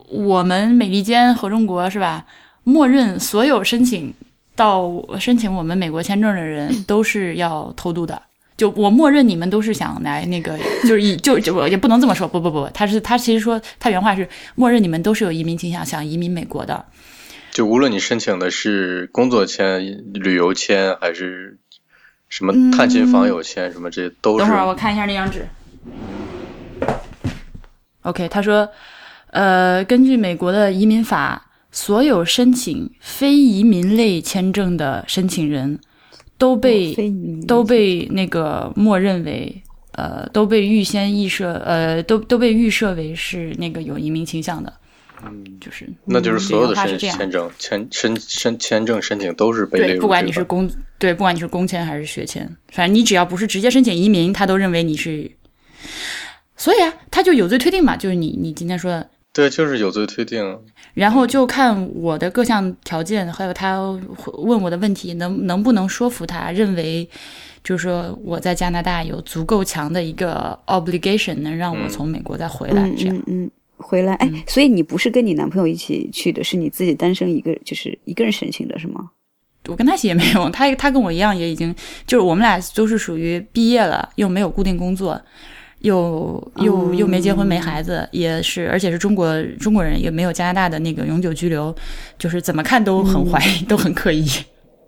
[0.10, 2.26] 我们美利坚合众国是吧？
[2.64, 4.14] 默认所有申请
[4.56, 8.22] 到申请我们美国签证的人都是要偷渡的。
[8.56, 16.86] 就我默认你们都是想来那个， 就是以就就我也不能这么说，不不不，他是他其实说他原话是默认你们都是有移民倾向，想移民美国的。
[17.52, 21.60] 就无论你申请的是工作签、旅游签还是。
[22.30, 24.44] 什么探亲访友签什么这些都是。
[24.44, 25.48] 等会儿我看一下那张纸。
[28.02, 28.68] OK，他说，
[29.30, 35.78] 呃，根据美国的移民法，所有申请非移民类签证的申请人
[36.38, 36.96] 都被
[37.48, 39.62] 都被那个默认为，
[39.94, 44.72] 呃，都被预先预设，呃，都都被预设为是那个有移民倾向的。
[45.26, 50.70] 嗯，就是那就是所有的申签签证签申申签证申请都是被对，不管你是工
[51.00, 55.32] 对，不管你是工签还是学签，反正你只要不是直接申请移民，他都认为你是。
[56.56, 60.60] 所以啊，他就有罪推定嘛，就是你你今天说的，对，就是有罪推定。
[60.94, 63.82] 然后就看我的各项条件，还有他
[64.38, 67.10] 问我的问题，能能不能说服他认为，
[67.64, 74.14] 就是说我在加拿大有足够强的一个 obligation，能让我从美国再回来，这样，嗯，回来。
[74.16, 79.10] 哎，所以你不是跟你男朋友一起去的，是你自己单身一个，就是一个人申请的，是吗？
[79.68, 81.74] 我跟他一起也没有，他他跟我一样，也已经
[82.06, 85.20] 就是我们俩都是属于毕业了，又没有固定工作。
[85.84, 91.76] 又又又没结婚没孩子，也是，而且是中国中国人，也没有加拿大的那个永久居留，
[92.18, 94.26] 就是怎么看都很怀疑，都很刻意。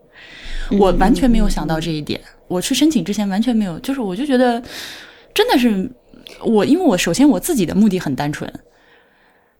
[0.80, 4.64] 我完全没有想到这一点，我去申请之前完全没有，就是我就觉得
[5.34, 5.92] 真的是
[6.46, 8.50] 我，因为我首先我自己的目的很单纯，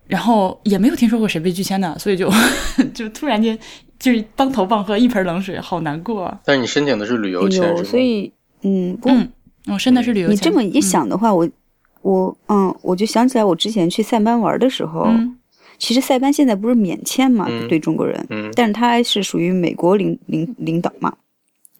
[0.08, 2.32] 然后也没有听说过谁被拒签的，所以就
[2.96, 3.60] 就突然间
[4.00, 6.34] 就是当头棒喝，一盆冷水，好难过。
[6.46, 8.32] 但是你申请的是旅游签，所以
[8.62, 9.10] 嗯不。
[9.68, 11.50] 我申的是旅游你这么一想的话，我
[12.02, 15.08] 我嗯，我就想起来我之前去塞班玩的时候，
[15.80, 18.24] 其实塞班现在不是免签嘛，对中国人，
[18.56, 21.14] 但是他是属于美国领领领导嘛。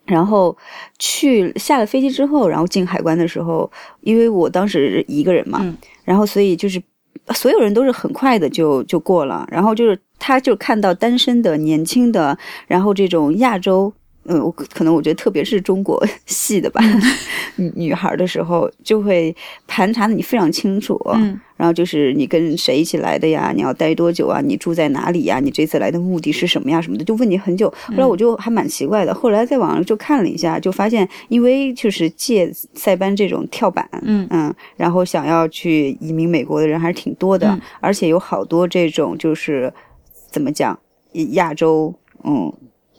[0.04, 0.56] 然后
[0.98, 3.70] 去下了飞机之后，然后进海关的时候，
[4.00, 5.64] 因为我当时一个人嘛，
[6.04, 6.82] 然后所以就是
[7.34, 13.92] 所有人都是很快的就就过了，然后就是他就看到单身的年轻的，然后这种亚洲。
[14.28, 16.80] 嗯，我可能我觉得特别是中国 系的吧，
[17.56, 19.34] 女女孩的时候就会
[19.66, 23.52] 盘查的你非常清楚，嗯，然后就是你跟谁一起来的呀？
[23.54, 24.40] 你要待多久啊？
[24.40, 25.38] 你住在哪里呀？
[25.38, 26.80] 你这次来的目的是什么呀？
[26.80, 27.72] 什么的，就问你很久。
[27.86, 39.72] 后来我就还蛮奇怪的，后来在网上就看了一下，就发现因为就是借塞班这种跳板，嗯嗯，然后想要去移民美国的人还是挺多的，而且有好多这种就是
[40.30, 40.76] 怎么讲
[41.32, 42.52] 亚洲嗯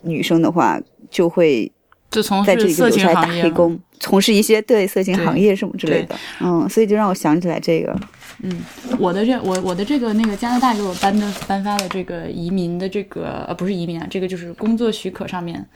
[0.03, 0.79] 女生的话。
[1.09, 1.71] 就会
[2.09, 6.15] 就从在这里留下来打黑工，从事一些对色情行业什么之类的。
[6.39, 7.95] 嗯，所以就让我想起来这个。
[8.43, 8.51] 嗯，
[8.99, 15.67] 我的这我我的这个那个加拿大给我颁的颁发的这个移民的这个呃不是移民啊，这个就是工作许可上面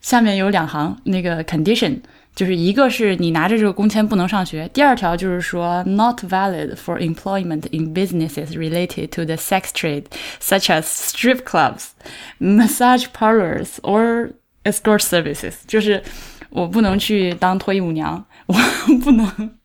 [0.00, 2.00] 下面有两行那个 condition，
[2.34, 10.06] 就是一个是你拿着这个工签不能上学，第二条就是说 not valid for employment in businesses related to the sex trade
[10.40, 11.90] such as strip clubs,
[12.38, 14.32] massage parlors or
[14.64, 16.02] Escort services 就是
[16.50, 18.54] 我不能去当脱衣舞娘，我
[19.02, 19.58] 不能，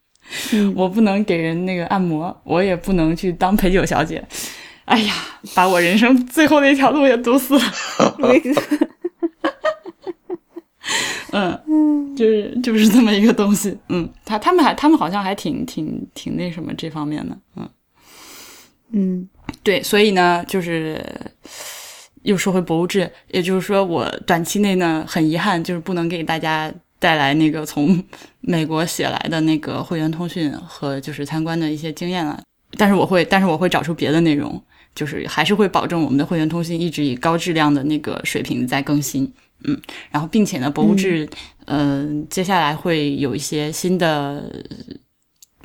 [0.75, 4.25] 我不能给人那个按摩，我也不能去当陪酒小姐。
[4.85, 5.13] 哎呀，
[5.53, 7.61] 把我人生最后的一条路也堵死了。
[11.33, 13.77] 嗯，就是就是这么一个东西。
[13.89, 17.37] 嗯，他他们还他们好像还挺挺挺那什么这方面的。
[17.57, 17.69] 嗯
[18.93, 19.29] 嗯，
[19.61, 21.05] 对，所以呢，就是。
[22.27, 26.69] 又说回博物志，也就是说，我短期内呢，很遗憾，就是不能给大家
[26.99, 28.03] 带来那个从
[28.41, 32.41] 美国写来的那个会员通讯和就是参观的一些经验了。
[32.77, 34.61] 但是我会，但是我会找出别的内容，
[34.93, 39.31] 就是还是会保证我们的会员通讯一直以高质量的那个水平在更新。
[39.63, 39.79] 嗯，
[40.11, 41.27] 然后并且呢，博物志，
[41.65, 44.51] 嗯，接下来会有一些新的。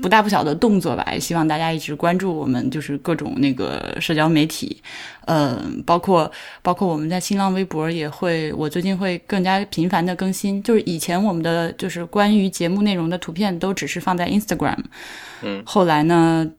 [0.03, 4.83] 不大不小的动作吧，也希望大家一直关注我们，就是各种那个社交媒体，
[5.27, 6.31] 呃，包括
[6.61, 10.61] 包括我们在新浪微博也会，我最近会更加频繁的更新。
[10.63, 14.79] 就是以前我们的就是关于节目内容的图片都只是放在 Instagram，
[15.43, 16.51] 嗯，后来呢，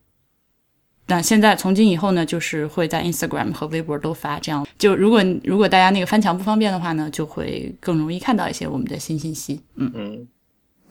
[1.08, 9.62] 那现在从今以后呢，就是会在 Instagram 和微博都发，这样就如果如果大家那个翻墙不方便的话呢，就会更容易看到一些我们的新信息。
[9.76, 10.28] 嗯嗯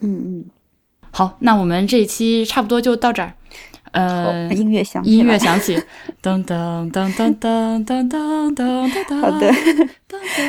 [0.01, 0.45] 嗯嗯。
[1.15, 3.33] 好，那我们这一期差不多就到这儿。
[3.91, 5.77] 呃，音乐响，音乐响起，
[6.23, 9.19] 噔噔噔噔噔噔噔噔噔。
[9.21, 9.53] 好的，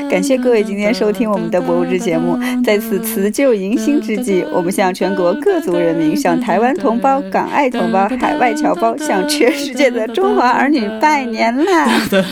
[0.09, 2.39] 感谢各位今天收听我们的博物志节目。
[2.65, 11.85] 在此辞旧迎新之际，我们向全国各族人民、向台湾同胞、港爱同胞、海外侨胞、向全世界的中华儿女拜年啦！
[11.85, 12.25] 你怎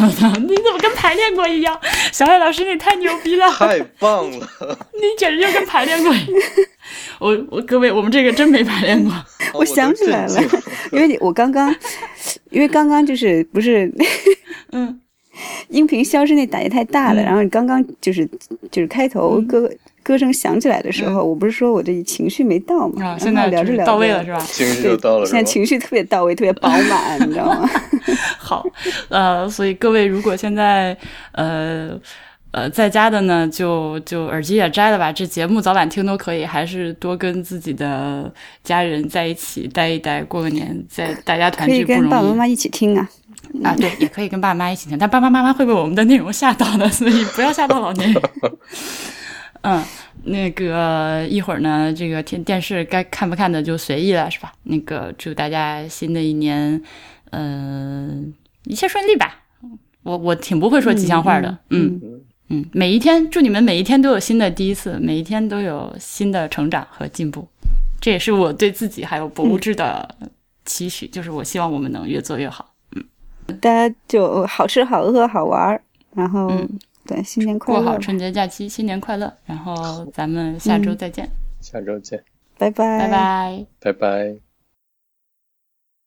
[0.72, 1.78] 么跟排练过一样？
[2.10, 3.50] 小艾老师，你太牛逼了！
[3.50, 4.48] 太棒了！
[4.96, 6.10] 你简直就跟排练过。
[7.18, 9.12] 我我各位，我们这个真没排练过。
[9.54, 10.40] 我想起来了，
[10.92, 11.74] 因为我刚刚，
[12.50, 13.92] 因为刚刚就是不是，
[14.72, 15.00] 嗯，
[15.68, 17.22] 音频消失那打击太大了。
[17.22, 18.28] 然后你刚刚就是
[18.70, 19.70] 就是开头歌
[20.02, 23.04] 歌声响起来的时候，我不是说我这情绪没到嘛？
[23.06, 24.38] 啊，现在聊着聊着到位了是吧？
[24.40, 27.70] 情绪就到了，现在情绪特别到位，特别饱满，你知道吗？
[28.38, 28.64] 好，
[29.08, 30.96] 呃，所以各位如果现在
[31.32, 31.98] 呃。
[32.52, 38.30] 呃，在家的呢，就就耳机也摘了吧，这节目早晚听都可以，还是多跟自己的
[38.62, 42.02] 家人在一起待一待，过个年，在大家团聚不容易。
[42.02, 43.08] 可以跟爸爸妈妈一起听啊，
[43.64, 48.22] 啊，对，也可以跟爸爸妈妈一起听，但爸爸妈妈会被我们的内容吓到的，所以不要吓到老年人。
[49.62, 49.82] 嗯，
[50.24, 54.52] 那个一会儿呢，这个电电视该看不看的就随意了，是吧？
[54.64, 56.82] 那个祝大家新的一年，
[57.30, 58.34] 嗯，
[58.64, 59.38] 一切顺利吧。
[60.02, 61.98] 我我挺不会说吉祥话的，嗯。
[62.02, 62.11] 嗯，
[62.72, 67.46] 每一天祝你们每一天都有新的第一次，每一天都有新的成长和进步，
[68.00, 70.16] 这也是我对自己还有博物志的
[70.64, 72.74] 期许，就是我希望我们能越做越好。
[72.94, 73.04] 嗯，
[73.60, 75.80] 大家就好吃好喝好玩儿，
[76.14, 76.50] 然后
[77.06, 81.28] 对新年快乐，过好春节假期，新年快乐，然后咱们下周再见，
[81.60, 82.22] 下周见，
[82.58, 84.51] 拜拜，拜拜，拜拜。